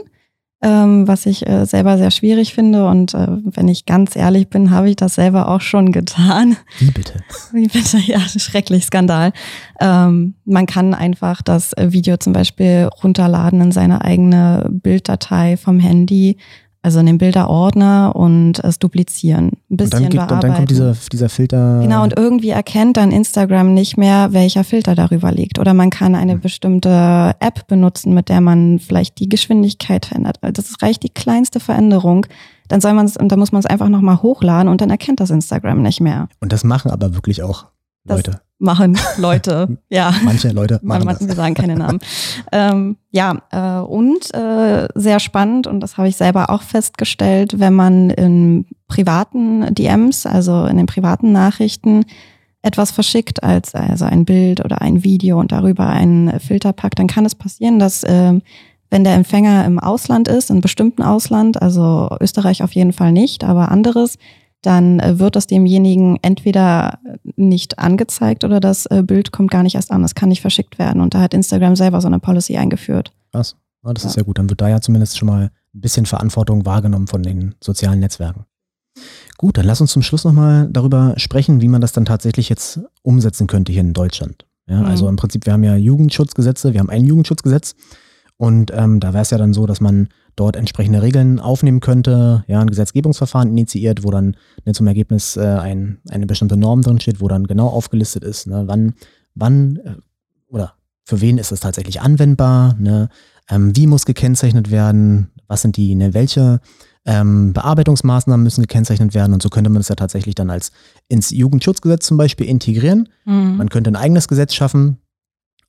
ähm, 0.63 1.09
was 1.09 1.27
ich 1.27 1.45
äh, 1.49 1.67
selber 1.67 1.99
sehr 1.99 2.13
schwierig 2.13 2.55
finde. 2.55 2.87
Und 2.87 3.15
äh, 3.15 3.27
wenn 3.45 3.67
ich 3.67 3.85
ganz 3.85 4.15
ehrlich 4.15 4.49
bin, 4.49 4.71
habe 4.71 4.89
ich 4.91 4.95
das 4.97 5.17
selber 5.17 5.49
auch 5.49 5.61
schon 5.61 5.91
getan. 5.91 6.57
Wie 6.79 6.93
bitte? 6.93 7.15
Wie 7.53 7.67
bitte? 7.67 7.99
Ja, 7.99 8.21
schrecklich, 8.39 8.85
Skandal. 8.87 9.33
Ähm, 9.81 10.35
man 10.45 10.67
kann 10.67 10.95
einfach 10.95 11.43
das 11.43 11.73
äh, 11.73 11.91
Video 11.91 12.17
zum 12.19 12.33
Beispiel 12.33 12.89
runterladen 13.03 13.61
in 13.61 13.73
seine 13.73 14.03
eigene 14.03 14.69
Bilddatei 14.71 15.57
vom 15.57 15.81
Handy, 15.81 16.37
also 16.83 16.99
in 16.99 17.07
den 17.07 17.19
Bilderordner 17.19 18.15
und 18.17 18.59
es 18.65 18.79
duplizieren. 18.79 19.47
Ein 19.47 19.57
Und 19.71 19.77
bisschen 19.77 19.91
dann, 20.03 20.11
gibt, 20.11 20.33
und 20.33 20.43
dann 20.43 20.55
kommt 20.55 20.71
dieser, 20.71 20.97
dieser 21.13 21.29
Filter. 21.29 21.81
Genau, 21.81 22.03
und 22.03 22.17
irgendwie 22.19 22.51
erkennt 22.51 22.97
dann 22.97 23.13
Instagram 23.13 23.73
nicht 23.73 23.97
mehr, 23.97 24.33
welcher 24.33 24.65
Filter 24.65 24.95
darüber 24.95 25.31
liegt. 25.31 25.59
Oder 25.61 25.75
man 25.75 25.91
kann 25.91 26.15
eine 26.15 26.37
bestimmte 26.37 27.35
App 27.41 27.67
benutzen, 27.69 28.15
mit 28.15 28.29
der 28.29 28.41
man 28.41 28.79
vielleicht 28.81 29.19
die 29.21 29.29
Geschwindigkeit 29.29 30.07
verändert. 30.07 30.39
Das 30.43 30.75
reicht 30.83 31.03
die 31.05 31.09
kleinste 31.11 31.61
Veränderung. 31.61 32.27
Dann 32.69 32.81
soll 32.81 32.95
man 32.95 33.07
es, 33.07 33.17
und 33.17 33.31
dann 33.31 33.39
muss 33.39 33.53
man 33.53 33.61
es 33.61 33.67
einfach 33.67 33.89
nochmal 33.89 34.23
hochladen 34.23 34.69
und 34.69 34.81
dann 34.81 34.91
erkennt 34.91 35.21
das 35.21 35.31
Instagram 35.31 35.83
nicht 35.83 36.01
mehr. 36.01 36.29
Und 36.41 36.53
das 36.53 36.65
machen 36.65 36.91
aber 36.91 37.15
wirklich 37.15 37.43
auch 37.43 37.67
Das- 38.05 38.17
Leute. 38.19 38.41
Machen 38.63 38.97
Leute, 39.17 39.77
ja. 39.89 40.15
Manche 40.23 40.51
Leute 40.51 40.79
Man, 40.83 40.99
machen 40.99 41.07
man, 41.07 41.17
das. 41.19 41.27
wir 41.27 41.35
sagen 41.35 41.55
keine 41.55 41.75
Namen. 41.75 41.99
ähm, 42.53 42.97
ja, 43.11 43.43
äh, 43.51 43.85
und 43.85 44.33
äh, 44.35 44.87
sehr 44.95 45.19
spannend, 45.19 45.67
und 45.67 45.81
das 45.81 45.97
habe 45.97 46.07
ich 46.07 46.17
selber 46.17 46.49
auch 46.49 46.63
festgestellt, 46.63 47.59
wenn 47.59 47.75
man 47.75 48.11
in 48.11 48.67
privaten 48.87 49.75
DMs, 49.75 50.27
also 50.27 50.65
in 50.67 50.77
den 50.77 50.87
privaten 50.87 51.33
Nachrichten, 51.33 52.05
etwas 52.63 52.93
verschickt 52.93 53.43
als 53.43 53.75
also 53.75 54.05
ein 54.05 54.25
Bild 54.25 54.65
oder 54.65 54.81
ein 54.81 55.03
Video 55.03 55.41
und 55.41 55.51
darüber 55.51 55.89
einen 55.89 56.39
Filter 56.39 56.73
packt, 56.73 57.01
dann 57.01 57.09
kann 57.09 57.27
es 57.27 57.35
passieren, 57.35 57.81
dass 57.81 58.05
ähm, 58.07 58.43
wenn 58.91 59.03
der 59.03 59.15
Empfänger 59.15 59.65
im 59.65 59.81
Ausland 59.81 60.29
ist, 60.29 60.51
in 60.51 60.61
bestimmten 60.61 61.03
Ausland, 61.03 61.61
also 61.61 62.15
Österreich 62.21 62.63
auf 62.63 62.73
jeden 62.73 62.93
Fall 62.93 63.11
nicht, 63.11 63.43
aber 63.43 63.73
anderes, 63.73 64.19
dann 64.63 65.01
äh, 65.01 65.19
wird 65.19 65.37
das 65.37 65.47
demjenigen 65.47 66.19
entweder 66.23 66.99
nicht 67.37 67.79
angezeigt 67.79 68.45
oder 68.45 68.61
das 68.61 68.87
äh, 68.87 69.03
Bild 69.03 69.33
kommt 69.33 69.51
gar 69.51 69.63
nicht 69.63 69.75
erst 69.75 69.91
an. 69.91 70.03
Es 70.05 70.15
kann 70.15 70.29
nicht 70.29 70.41
verschickt 70.41 70.79
werden. 70.79 71.03
Und 71.03 71.15
da 71.15 71.21
hat 71.21 71.35
Instagram 71.35 71.77
selber 71.77 72.01
so 72.01 72.07
eine 72.07 72.21
Policy 72.21 72.57
eingeführt. 72.57 73.13
Krass. 73.33 73.57
Ja, 73.85 73.93
das 73.93 74.05
ist 74.05 74.17
Ja. 74.17 74.23
ja 74.23 74.25
gut. 74.27 74.39
Dann 74.39 74.49
wird 74.49 74.61
da 74.61 74.69
ja 74.69 74.81
zumindest 74.81 75.19
schon 75.19 75.27
mal 75.27 75.51
ein 75.75 75.81
bisschen 75.81 76.07
Verantwortung 76.07 76.65
wahrgenommen 76.65 77.09
von 77.09 77.23
den 77.23 77.55
sozialen 77.61 77.99
Netzwerken. 78.01 78.45
Gut, 79.39 79.57
dann 79.59 79.65
lass 79.67 79.81
uns 79.81 79.91
zum 79.93 80.03
Schluss 80.03 80.25
nochmal 80.25 80.69
darüber 80.71 81.15
sprechen, 81.17 81.61
wie 81.61 81.69
man 81.69 81.81
das 81.81 81.93
dann 81.93 82.05
tatsächlich 82.05 82.49
jetzt 82.49 82.81
umsetzen 83.03 83.47
könnte 83.49 83.73
hier 83.73 83.81
in 83.81 83.93
Deutschland. 83.95 84.47
Ja, 84.69 84.81
Mhm. 84.81 84.85
Also 84.87 85.09
im 85.09 85.17
Prinzip, 85.17 85.45
wir 85.47 85.53
haben 85.55 85.65
ja 85.65 85.75
Jugendschutzgesetze, 85.77 86.73
wir 86.73 86.81
haben 86.81 86.91
ein 86.91 87.03
Jugendschutzgesetz 87.05 87.75
und 88.37 88.71
ähm, 88.75 89.01
da 89.01 89.13
wäre 89.13 89.23
es 89.23 89.31
ja 89.31 89.39
dann 89.39 89.53
so, 89.55 89.67
dass 89.67 89.81
man 89.81 90.09
dort 90.37 90.57
entsprechende 90.57 91.03
Regeln 91.03 91.41
aufnehmen 91.41 91.81
könnte, 91.81 92.45
ja, 92.47 92.61
ein 92.61 92.69
Gesetzgebungsverfahren 92.69 93.51
initiiert, 93.51 94.05
wo 94.05 94.11
dann 94.11 94.37
ne, 94.65 94.73
zum 94.73 94.87
Ergebnis 94.87 95.37
äh, 95.37 95.41
ein, 95.41 95.99
eine 96.11 96.27
bestimmte 96.27 96.57
Norm 96.57 96.83
drin 96.83 97.01
steht, 97.01 97.21
wo 97.21 97.29
dann 97.29 97.47
genau 97.47 97.69
aufgelistet 97.69 98.25
ist, 98.25 98.47
ne, 98.47 98.65
wann, 98.67 98.95
wann 99.35 99.77
äh, 99.85 99.95
oder 100.49 100.75
für 101.05 101.21
wen 101.21 101.39
ist 101.39 101.53
es 101.53 101.61
tatsächlich 101.61 102.01
anwendbar, 102.01 102.75
ne, 102.79 103.09
ähm, 103.51 103.77
wie 103.77 103.87
muss 103.87 104.07
gekennzeichnet 104.07 104.71
werden, 104.71 105.31
was 105.49 105.63
sind 105.63 105.77
die, 105.77 105.95
ne, 105.95 106.15
welche 106.15 106.61
ähm, 107.05 107.53
Bearbeitungsmaßnahmen 107.53 108.45
müssen 108.45 108.63
gekennzeichnet 108.63 109.13
werden 109.13 109.33
und 109.35 109.43
so 109.43 109.49
könnte 109.49 109.71
man 109.71 109.81
es 109.81 109.89
ja 109.89 109.97
tatsächlich 109.97 110.35
dann 110.35 110.51
als 110.51 110.71
ins 111.09 111.31
Jugendschutzgesetz 111.31 112.07
zum 112.07 112.17
Beispiel 112.17 112.47
integrieren. 112.47 113.09
Man 113.57 113.69
könnte 113.71 113.91
ein 113.91 113.97
eigenes 113.97 114.29
Gesetz 114.29 114.55
schaffen. 114.55 114.99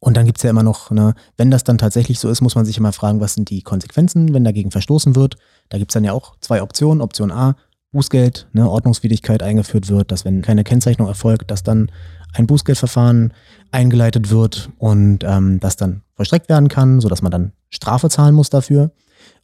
Und 0.03 0.17
dann 0.17 0.25
gibt 0.25 0.39
es 0.39 0.43
ja 0.43 0.49
immer 0.49 0.63
noch, 0.63 0.91
ne, 0.91 1.13
wenn 1.37 1.49
das 1.49 1.63
dann 1.63 1.77
tatsächlich 1.77 2.19
so 2.19 2.27
ist, 2.27 2.41
muss 2.41 2.55
man 2.55 2.65
sich 2.65 2.77
immer 2.77 2.91
fragen, 2.91 3.21
was 3.21 3.35
sind 3.35 3.49
die 3.49 3.61
Konsequenzen, 3.61 4.33
wenn 4.33 4.43
dagegen 4.43 4.69
verstoßen 4.69 5.15
wird. 5.15 5.37
Da 5.69 5.77
gibt 5.77 5.91
es 5.91 5.93
dann 5.93 6.03
ja 6.03 6.11
auch 6.11 6.35
zwei 6.41 6.61
Optionen. 6.61 7.01
Option 7.01 7.31
A, 7.31 7.55
Bußgeld, 7.93 8.49
ne, 8.51 8.69
Ordnungswidrigkeit 8.69 9.41
eingeführt 9.41 9.87
wird, 9.87 10.11
dass 10.11 10.25
wenn 10.25 10.41
keine 10.41 10.65
Kennzeichnung 10.65 11.07
erfolgt, 11.07 11.51
dass 11.51 11.63
dann 11.63 11.89
ein 12.33 12.47
Bußgeldverfahren 12.47 13.31
eingeleitet 13.71 14.29
wird 14.29 14.71
und 14.77 15.23
ähm, 15.23 15.61
das 15.61 15.77
dann 15.77 16.01
vollstreckt 16.15 16.49
werden 16.49 16.67
kann, 16.67 16.99
sodass 16.99 17.21
man 17.21 17.31
dann 17.31 17.53
Strafe 17.69 18.09
zahlen 18.09 18.35
muss 18.35 18.49
dafür. 18.49 18.91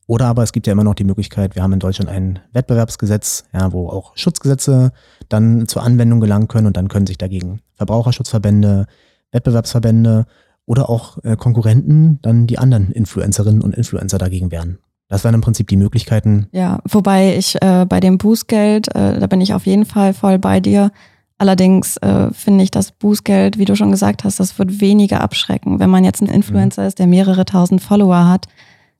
Oder 0.08 0.26
aber 0.26 0.44
es 0.44 0.52
gibt 0.52 0.68
ja 0.68 0.74
immer 0.74 0.84
noch 0.84 0.96
die 0.96 1.06
Möglichkeit, 1.06 1.56
wir 1.56 1.64
haben 1.64 1.72
in 1.72 1.80
Deutschland 1.80 2.12
ein 2.12 2.40
Wettbewerbsgesetz, 2.52 3.46
ja, 3.54 3.72
wo 3.72 3.88
auch 3.88 4.12
Schutzgesetze 4.18 4.92
dann 5.30 5.70
zur 5.70 5.84
Anwendung 5.84 6.20
gelangen 6.20 6.50
können 6.50 6.68
und 6.68 6.76
dann 6.76 6.90
können 6.90 7.08
sich 7.08 7.18
dagegen 7.18 7.62
Verbraucherschutzverbände, 7.76 8.88
Wettbewerbsverbände 9.32 10.26
oder 10.70 10.88
auch 10.90 11.18
äh, 11.24 11.36
Konkurrenten 11.36 12.20
dann 12.22 12.46
die 12.46 12.60
anderen 12.60 12.92
Influencerinnen 12.92 13.62
und 13.62 13.74
Influencer 13.74 14.20
dagegen 14.20 14.52
wehren. 14.52 14.78
Das 15.08 15.24
wären 15.24 15.34
im 15.34 15.42
Prinzip 15.42 15.68
die 15.68 15.78
Möglichkeiten. 15.78 16.48
Ja, 16.52 16.80
wobei 16.88 17.36
ich 17.36 17.60
äh, 17.60 17.88
bei 17.90 18.00
dem 18.00 18.20
Bußgeld, 18.20 18.96
äh, 18.96 19.20
da 19.20 19.26
bin 19.26 19.42
ich 19.42 19.56
auf 19.56 19.66
jeden 19.66 19.86
Fall 19.86 20.14
voll 20.14 20.38
bei 20.38 20.60
dir. 20.60 20.92
Allerdings 21.40 21.98
äh, 21.98 22.32
finde 22.34 22.64
ich 22.64 22.70
das 22.70 22.92
Bußgeld, 22.92 23.58
wie 23.58 23.66
du 23.66 23.76
schon 23.76 23.90
gesagt 23.90 24.24
hast, 24.24 24.40
das 24.40 24.60
wird 24.60 24.80
weniger 24.80 25.22
abschrecken. 25.22 25.80
Wenn 25.80 25.90
man 25.90 26.04
jetzt 26.04 26.22
ein 26.22 26.28
Influencer 26.28 26.86
ist, 26.86 27.00
der 27.00 27.08
mehrere 27.08 27.46
tausend 27.46 27.82
Follower 27.82 28.28
hat, 28.28 28.46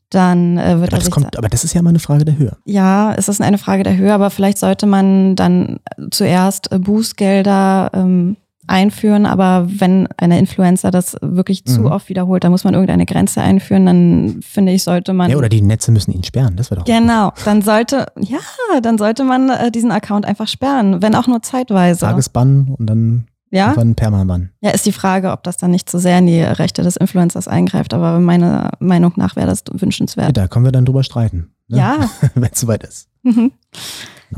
dann 0.10 0.58
äh, 0.58 0.80
wird 0.80 0.92
Aber 0.92 0.98
er 0.98 1.00
das, 1.04 1.12
kommt, 1.12 1.38
aber 1.38 1.50
das 1.50 1.64
ist 1.64 1.76
ja 1.76 1.84
mal 1.84 1.90
eine 1.90 2.00
Frage 2.00 2.26
der 2.26 2.40
Höhe. 2.40 2.58
Ja, 2.66 3.14
es 3.14 3.30
ist 3.30 3.42
eine 3.42 3.60
Frage 3.60 3.84
der 3.84 3.96
Höhe, 3.96 4.12
aber 4.12 4.32
vielleicht 4.32 4.58
sollte 4.58 4.88
man 4.88 5.36
dann 5.36 5.82
zuerst 6.10 6.72
äh, 6.72 6.80
Bußgelder 6.80 7.92
ähm, 7.94 8.38
einführen, 8.70 9.26
aber 9.26 9.68
wenn 9.68 10.08
eine 10.18 10.38
Influencer 10.40 10.92
das 10.92 11.18
wirklich 11.22 11.66
zu 11.66 11.82
Mhm. 11.82 11.86
oft 11.88 12.08
wiederholt, 12.10 12.44
dann 12.44 12.52
muss 12.52 12.64
man 12.64 12.74
irgendeine 12.74 13.06
Grenze 13.06 13.42
einführen, 13.42 13.86
dann 13.86 14.40
finde 14.42 14.72
ich, 14.72 14.84
sollte 14.84 15.14
man 15.14 15.30
Ja, 15.32 15.38
oder 15.38 15.50
die 15.50 15.62
Netze 15.62 15.92
müssen 15.92 16.12
ihn 16.12 16.24
sperren. 16.24 16.56
Das 16.56 16.70
wäre 16.72 16.80
doch. 16.82 16.86
Genau, 16.86 17.32
dann 17.46 17.62
sollte, 17.62 18.06
ja, 18.20 18.38
dann 18.82 18.98
sollte 18.98 19.24
man 19.24 19.50
äh, 19.50 19.72
diesen 19.72 19.92
Account 19.92 20.26
einfach 20.26 20.48
sperren, 20.48 21.02
wenn 21.02 21.16
auch 21.16 21.28
nur 21.28 21.42
zeitweise. 21.42 22.02
Tagesbann 22.02 22.76
und 22.78 22.86
dann 22.88 23.26
ja? 23.52 23.74
ein 23.76 23.96
Permaban. 23.96 24.52
ja, 24.62 24.70
ist 24.70 24.86
die 24.86 24.92
Frage, 24.92 25.32
ob 25.32 25.44
das 25.44 25.58
dann 25.58 25.72
nicht 25.72 25.90
zu 25.90 25.98
sehr 25.98 26.20
in 26.20 26.28
die 26.28 26.42
Rechte 26.42 26.84
des 26.84 26.96
Influencers 26.96 27.48
eingreift, 27.48 27.94
aber 27.96 28.20
meiner 28.20 28.72
Meinung 28.80 29.14
nach 29.16 29.36
wäre 29.36 29.48
das 29.48 29.64
Ja, 29.74 29.82
wünschenswert. 29.82 30.38
da 30.38 30.48
können 30.48 30.66
wir 30.66 30.72
dann 30.72 30.86
drüber 30.86 31.04
streiten. 31.04 31.50
Ne? 31.68 31.78
Ja. 31.80 31.96
Wenn 32.36 32.50
es 32.54 32.60
soweit 32.60 32.84
ist. 32.84 33.08
Mhm. 33.24 33.52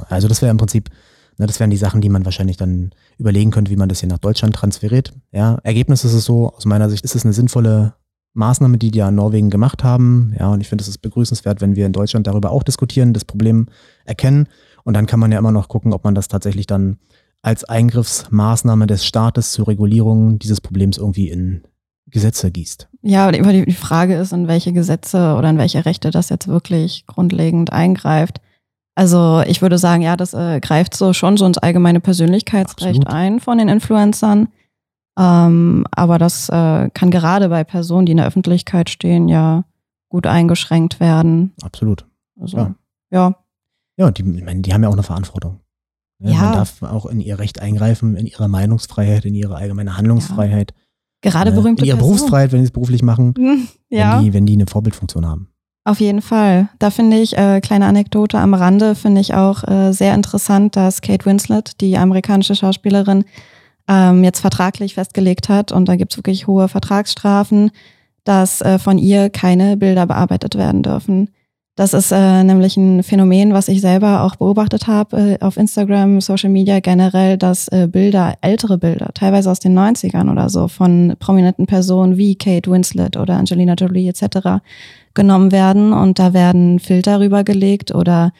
Also 0.09 0.27
das 0.29 0.41
wäre 0.41 0.51
im 0.51 0.57
Prinzip, 0.57 0.89
ne, 1.41 1.47
das 1.47 1.59
wären 1.59 1.69
die 1.69 1.77
Sachen, 1.77 2.01
die 2.01 2.09
man 2.09 2.23
wahrscheinlich 2.23 2.57
dann 2.57 2.91
überlegen 3.17 3.51
könnte, 3.51 3.71
wie 3.71 3.75
man 3.75 3.89
das 3.89 3.99
hier 3.99 4.09
nach 4.09 4.19
Deutschland 4.19 4.55
transferiert. 4.55 5.13
Ja, 5.31 5.57
Ergebnis 5.63 6.05
ist 6.05 6.13
es 6.13 6.23
so, 6.23 6.53
aus 6.53 6.65
meiner 6.65 6.89
Sicht 6.89 7.03
ist 7.03 7.15
es 7.15 7.25
eine 7.25 7.33
sinnvolle 7.33 7.95
Maßnahme, 8.33 8.77
die 8.77 8.91
die 8.91 8.99
ja 8.99 9.09
in 9.09 9.15
Norwegen 9.15 9.49
gemacht 9.49 9.83
haben. 9.83 10.33
Ja, 10.39 10.49
und 10.49 10.61
ich 10.61 10.69
finde, 10.69 10.83
es 10.83 10.87
ist 10.87 10.99
begrüßenswert, 10.99 11.59
wenn 11.59 11.75
wir 11.75 11.85
in 11.85 11.93
Deutschland 11.93 12.27
darüber 12.27 12.51
auch 12.51 12.63
diskutieren, 12.63 13.13
das 13.13 13.25
Problem 13.25 13.67
erkennen. 14.05 14.47
Und 14.83 14.95
dann 14.95 15.05
kann 15.05 15.19
man 15.19 15.31
ja 15.31 15.39
immer 15.39 15.51
noch 15.51 15.67
gucken, 15.67 15.93
ob 15.93 16.03
man 16.03 16.15
das 16.15 16.27
tatsächlich 16.27 16.67
dann 16.67 16.97
als 17.41 17.63
Eingriffsmaßnahme 17.63 18.87
des 18.87 19.05
Staates 19.05 19.51
zur 19.51 19.67
Regulierung 19.67 20.39
dieses 20.39 20.61
Problems 20.61 20.97
irgendwie 20.97 21.29
in 21.29 21.63
Gesetze 22.07 22.51
gießt. 22.51 22.87
Ja, 23.01 23.25
aber 23.27 23.31
die 23.31 23.73
Frage 23.73 24.15
ist, 24.15 24.31
in 24.31 24.47
welche 24.47 24.73
Gesetze 24.73 25.35
oder 25.35 25.49
in 25.49 25.57
welche 25.57 25.85
Rechte 25.85 26.11
das 26.11 26.29
jetzt 26.29 26.47
wirklich 26.47 27.05
grundlegend 27.07 27.71
eingreift. 27.71 28.41
Also 28.95 29.41
ich 29.47 29.61
würde 29.61 29.77
sagen, 29.77 30.01
ja, 30.01 30.17
das 30.17 30.33
äh, 30.33 30.59
greift 30.59 30.95
so 30.95 31.13
schon 31.13 31.37
so 31.37 31.45
ins 31.45 31.57
allgemeine 31.57 31.99
Persönlichkeitsrecht 32.01 33.01
Absolut. 33.01 33.07
ein 33.07 33.39
von 33.39 33.57
den 33.57 33.69
Influencern. 33.69 34.49
Ähm, 35.17 35.85
aber 35.91 36.17
das 36.17 36.49
äh, 36.49 36.89
kann 36.93 37.11
gerade 37.11 37.49
bei 37.49 37.63
Personen, 37.63 38.05
die 38.05 38.11
in 38.11 38.17
der 38.17 38.27
Öffentlichkeit 38.27 38.89
stehen, 38.89 39.27
ja 39.27 39.63
gut 40.09 40.27
eingeschränkt 40.27 40.99
werden. 40.99 41.53
Absolut. 41.61 42.05
Also, 42.39 42.57
Ja. 42.57 42.75
ja. 43.11 43.35
Ja, 43.97 44.07
und 44.07 44.17
die, 44.17 44.23
ich 44.23 44.43
meine, 44.43 44.61
die 44.61 44.73
haben 44.73 44.83
ja 44.83 44.89
auch 44.89 44.93
eine 44.93 45.03
Verantwortung. 45.03 45.59
Ne, 46.19 46.31
Ja. 46.31 46.41
Man 46.41 46.53
darf 46.53 46.81
auch 46.83 47.05
in 47.05 47.19
ihr 47.21 47.39
Recht 47.39 47.61
eingreifen, 47.61 48.15
in 48.15 48.25
ihre 48.25 48.47
Meinungsfreiheit, 48.49 49.25
in 49.25 49.35
ihre 49.35 49.55
allgemeine 49.55 49.95
Handlungsfreiheit. 49.97 50.73
Gerade 51.21 51.51
ne, 51.51 51.55
berühmte 51.57 51.83
In 51.83 51.87
ihre 51.87 51.97
Personen. 51.97 52.15
Berufsfreiheit, 52.17 52.51
wenn 52.51 52.59
sie 52.61 52.65
es 52.65 52.71
beruflich 52.71 53.03
machen, 53.03 53.33
Ja. 53.89 54.15
wenn, 54.17 54.23
die, 54.23 54.33
wenn 54.33 54.45
die 54.45 54.53
eine 54.53 54.65
Vorbildfunktion 54.67 55.25
haben. 55.27 55.49
Auf 55.83 55.99
jeden 55.99 56.21
Fall. 56.21 56.69
Da 56.77 56.91
finde 56.91 57.17
ich, 57.17 57.35
äh, 57.37 57.59
kleine 57.59 57.87
Anekdote 57.87 58.37
am 58.37 58.53
Rande, 58.53 58.93
finde 58.93 59.19
ich 59.19 59.33
auch 59.33 59.67
äh, 59.67 59.91
sehr 59.93 60.13
interessant, 60.13 60.75
dass 60.75 61.01
Kate 61.01 61.25
Winslet, 61.25 61.81
die 61.81 61.97
amerikanische 61.97 62.55
Schauspielerin, 62.55 63.25
ähm, 63.87 64.23
jetzt 64.23 64.41
vertraglich 64.41 64.93
festgelegt 64.93 65.49
hat, 65.49 65.71
und 65.71 65.87
da 65.87 65.95
gibt 65.95 66.13
es 66.13 66.17
wirklich 66.17 66.45
hohe 66.45 66.67
Vertragsstrafen, 66.67 67.71
dass 68.23 68.61
äh, 68.61 68.77
von 68.77 68.99
ihr 68.99 69.31
keine 69.31 69.75
Bilder 69.75 70.05
bearbeitet 70.05 70.55
werden 70.55 70.83
dürfen. 70.83 71.29
Das 71.75 71.93
ist 71.93 72.11
äh, 72.11 72.43
nämlich 72.43 72.77
ein 72.77 73.01
Phänomen, 73.01 73.53
was 73.53 73.67
ich 73.67 73.81
selber 73.81 74.23
auch 74.23 74.35
beobachtet 74.35 74.87
habe 74.87 75.37
äh, 75.39 75.43
auf 75.43 75.57
Instagram, 75.57 76.21
Social 76.21 76.49
Media 76.49 76.79
generell, 76.79 77.37
dass 77.37 77.69
äh, 77.69 77.87
Bilder, 77.91 78.35
ältere 78.41 78.77
Bilder, 78.77 79.09
teilweise 79.15 79.49
aus 79.49 79.59
den 79.59 79.77
90ern 79.77 80.29
oder 80.31 80.49
so, 80.49 80.67
von 80.67 81.15
prominenten 81.17 81.65
Personen 81.65 82.17
wie 82.17 82.35
Kate 82.35 82.69
Winslet 82.69 83.17
oder 83.17 83.37
Angelina 83.37 83.73
Jolie 83.73 84.09
etc. 84.09 84.61
genommen 85.13 85.51
werden 85.51 85.93
und 85.93 86.19
da 86.19 86.33
werden 86.33 86.79
Filter 86.79 87.19
rübergelegt 87.19 87.93
oder 87.93 88.31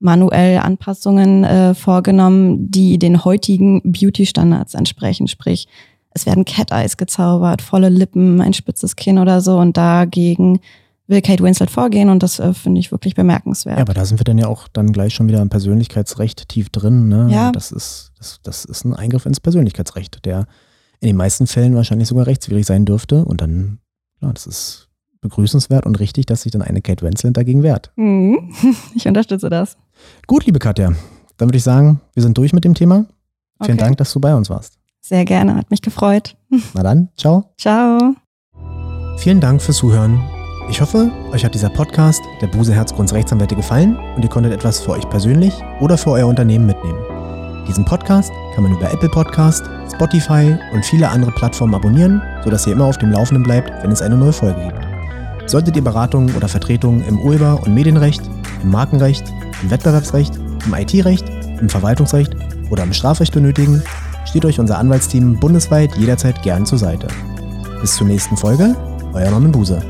manuell 0.00 0.58
Anpassungen 0.58 1.44
äh, 1.44 1.74
vorgenommen, 1.74 2.70
die 2.70 2.98
den 2.98 3.24
heutigen 3.24 3.82
Beauty-Standards 3.84 4.74
entsprechen. 4.74 5.26
Sprich, 5.26 5.66
es 6.10 6.26
werden 6.26 6.44
Cat 6.44 6.70
Eyes 6.70 6.96
gezaubert, 6.96 7.62
volle 7.62 7.88
Lippen, 7.88 8.40
ein 8.40 8.52
spitzes 8.52 8.96
Kinn 8.96 9.18
oder 9.18 9.40
so 9.40 9.58
und 9.58 9.76
dagegen 9.76 10.60
will 11.08 11.22
Kate 11.22 11.42
Winslet 11.42 11.70
vorgehen 11.70 12.10
und 12.10 12.22
das 12.22 12.38
äh, 12.38 12.52
finde 12.52 12.80
ich 12.80 12.92
wirklich 12.92 13.14
bemerkenswert. 13.14 13.78
Ja, 13.78 13.82
aber 13.82 13.94
da 13.94 14.04
sind 14.04 14.20
wir 14.20 14.24
dann 14.24 14.38
ja 14.38 14.46
auch 14.46 14.68
dann 14.68 14.92
gleich 14.92 15.14
schon 15.14 15.26
wieder 15.26 15.40
im 15.40 15.48
Persönlichkeitsrecht 15.48 16.48
tief 16.48 16.68
drin. 16.68 17.08
Ne? 17.08 17.28
Ja. 17.30 17.50
Das 17.50 17.72
ist, 17.72 18.12
das, 18.18 18.40
das 18.42 18.64
ist 18.66 18.84
ein 18.84 18.94
Eingriff 18.94 19.24
ins 19.24 19.40
Persönlichkeitsrecht, 19.40 20.24
der 20.26 20.46
in 21.00 21.08
den 21.08 21.16
meisten 21.16 21.46
Fällen 21.46 21.74
wahrscheinlich 21.74 22.08
sogar 22.08 22.26
rechtswidrig 22.26 22.66
sein 22.66 22.84
dürfte. 22.84 23.24
Und 23.24 23.40
dann, 23.40 23.78
ja, 24.20 24.30
das 24.32 24.46
ist 24.46 24.87
begrüßenswert 25.20 25.86
und 25.86 25.98
richtig, 26.00 26.26
dass 26.26 26.42
sich 26.42 26.52
dann 26.52 26.62
eine 26.62 26.80
Kate 26.80 27.04
Winslet 27.04 27.36
dagegen 27.36 27.62
wehrt. 27.62 27.92
Mhm. 27.96 28.50
Ich 28.94 29.06
unterstütze 29.06 29.48
das. 29.50 29.76
Gut, 30.26 30.46
liebe 30.46 30.58
Katja, 30.58 30.92
dann 31.36 31.48
würde 31.48 31.58
ich 31.58 31.64
sagen, 31.64 32.00
wir 32.14 32.22
sind 32.22 32.36
durch 32.38 32.52
mit 32.52 32.64
dem 32.64 32.74
Thema. 32.74 33.06
Vielen 33.62 33.76
Okay. 33.76 33.84
Dank, 33.84 33.96
dass 33.98 34.12
du 34.12 34.20
bei 34.20 34.34
uns 34.34 34.48
warst. 34.50 34.78
Sehr 35.00 35.24
gerne, 35.24 35.54
hat 35.54 35.70
mich 35.70 35.82
gefreut. 35.82 36.36
Na 36.74 36.82
dann, 36.82 37.08
ciao. 37.16 37.52
Ciao. 37.58 38.14
Vielen 39.18 39.40
Dank 39.40 39.60
fürs 39.62 39.78
Zuhören. 39.78 40.20
Ich 40.70 40.80
hoffe, 40.80 41.10
euch 41.32 41.44
hat 41.44 41.54
dieser 41.54 41.70
Podcast 41.70 42.20
der 42.42 42.46
Buse 42.48 42.74
Herzgrunds 42.74 43.12
Rechtsanwälte 43.14 43.56
gefallen 43.56 43.96
und 44.16 44.22
ihr 44.22 44.28
konntet 44.28 44.52
etwas 44.52 44.80
für 44.80 44.92
euch 44.92 45.08
persönlich 45.08 45.54
oder 45.80 45.96
für 45.96 46.10
euer 46.10 46.26
Unternehmen 46.26 46.66
mitnehmen. 46.66 46.98
Diesen 47.66 47.84
Podcast 47.84 48.30
kann 48.54 48.64
man 48.64 48.74
über 48.74 48.90
Apple 48.92 49.08
Podcast, 49.08 49.64
Spotify 49.94 50.56
und 50.72 50.84
viele 50.84 51.08
andere 51.08 51.32
Plattformen 51.32 51.74
abonnieren, 51.74 52.22
sodass 52.44 52.66
ihr 52.66 52.74
immer 52.74 52.84
auf 52.84 52.98
dem 52.98 53.10
Laufenden 53.12 53.42
bleibt, 53.42 53.70
wenn 53.82 53.90
es 53.92 54.02
eine 54.02 54.16
neue 54.16 54.32
Folge 54.32 54.60
gibt. 54.62 54.97
Solltet 55.48 55.76
ihr 55.76 55.82
Beratungen 55.82 56.36
oder 56.36 56.46
Vertretungen 56.46 57.02
im 57.08 57.18
Urheber- 57.20 57.62
und 57.64 57.74
Medienrecht, 57.74 58.20
im 58.62 58.70
Markenrecht, 58.70 59.24
im 59.62 59.70
Wettbewerbsrecht, 59.70 60.36
im 60.36 60.74
IT-Recht, 60.74 61.24
im 61.58 61.70
Verwaltungsrecht 61.70 62.36
oder 62.70 62.82
im 62.82 62.92
Strafrecht 62.92 63.32
benötigen, 63.32 63.82
steht 64.26 64.44
euch 64.44 64.60
unser 64.60 64.78
Anwaltsteam 64.78 65.40
bundesweit 65.40 65.96
jederzeit 65.96 66.42
gern 66.42 66.66
zur 66.66 66.78
Seite. 66.78 67.08
Bis 67.80 67.96
zur 67.96 68.06
nächsten 68.06 68.36
Folge, 68.36 68.76
euer 69.14 69.30
Norman 69.30 69.52
Buse. 69.52 69.82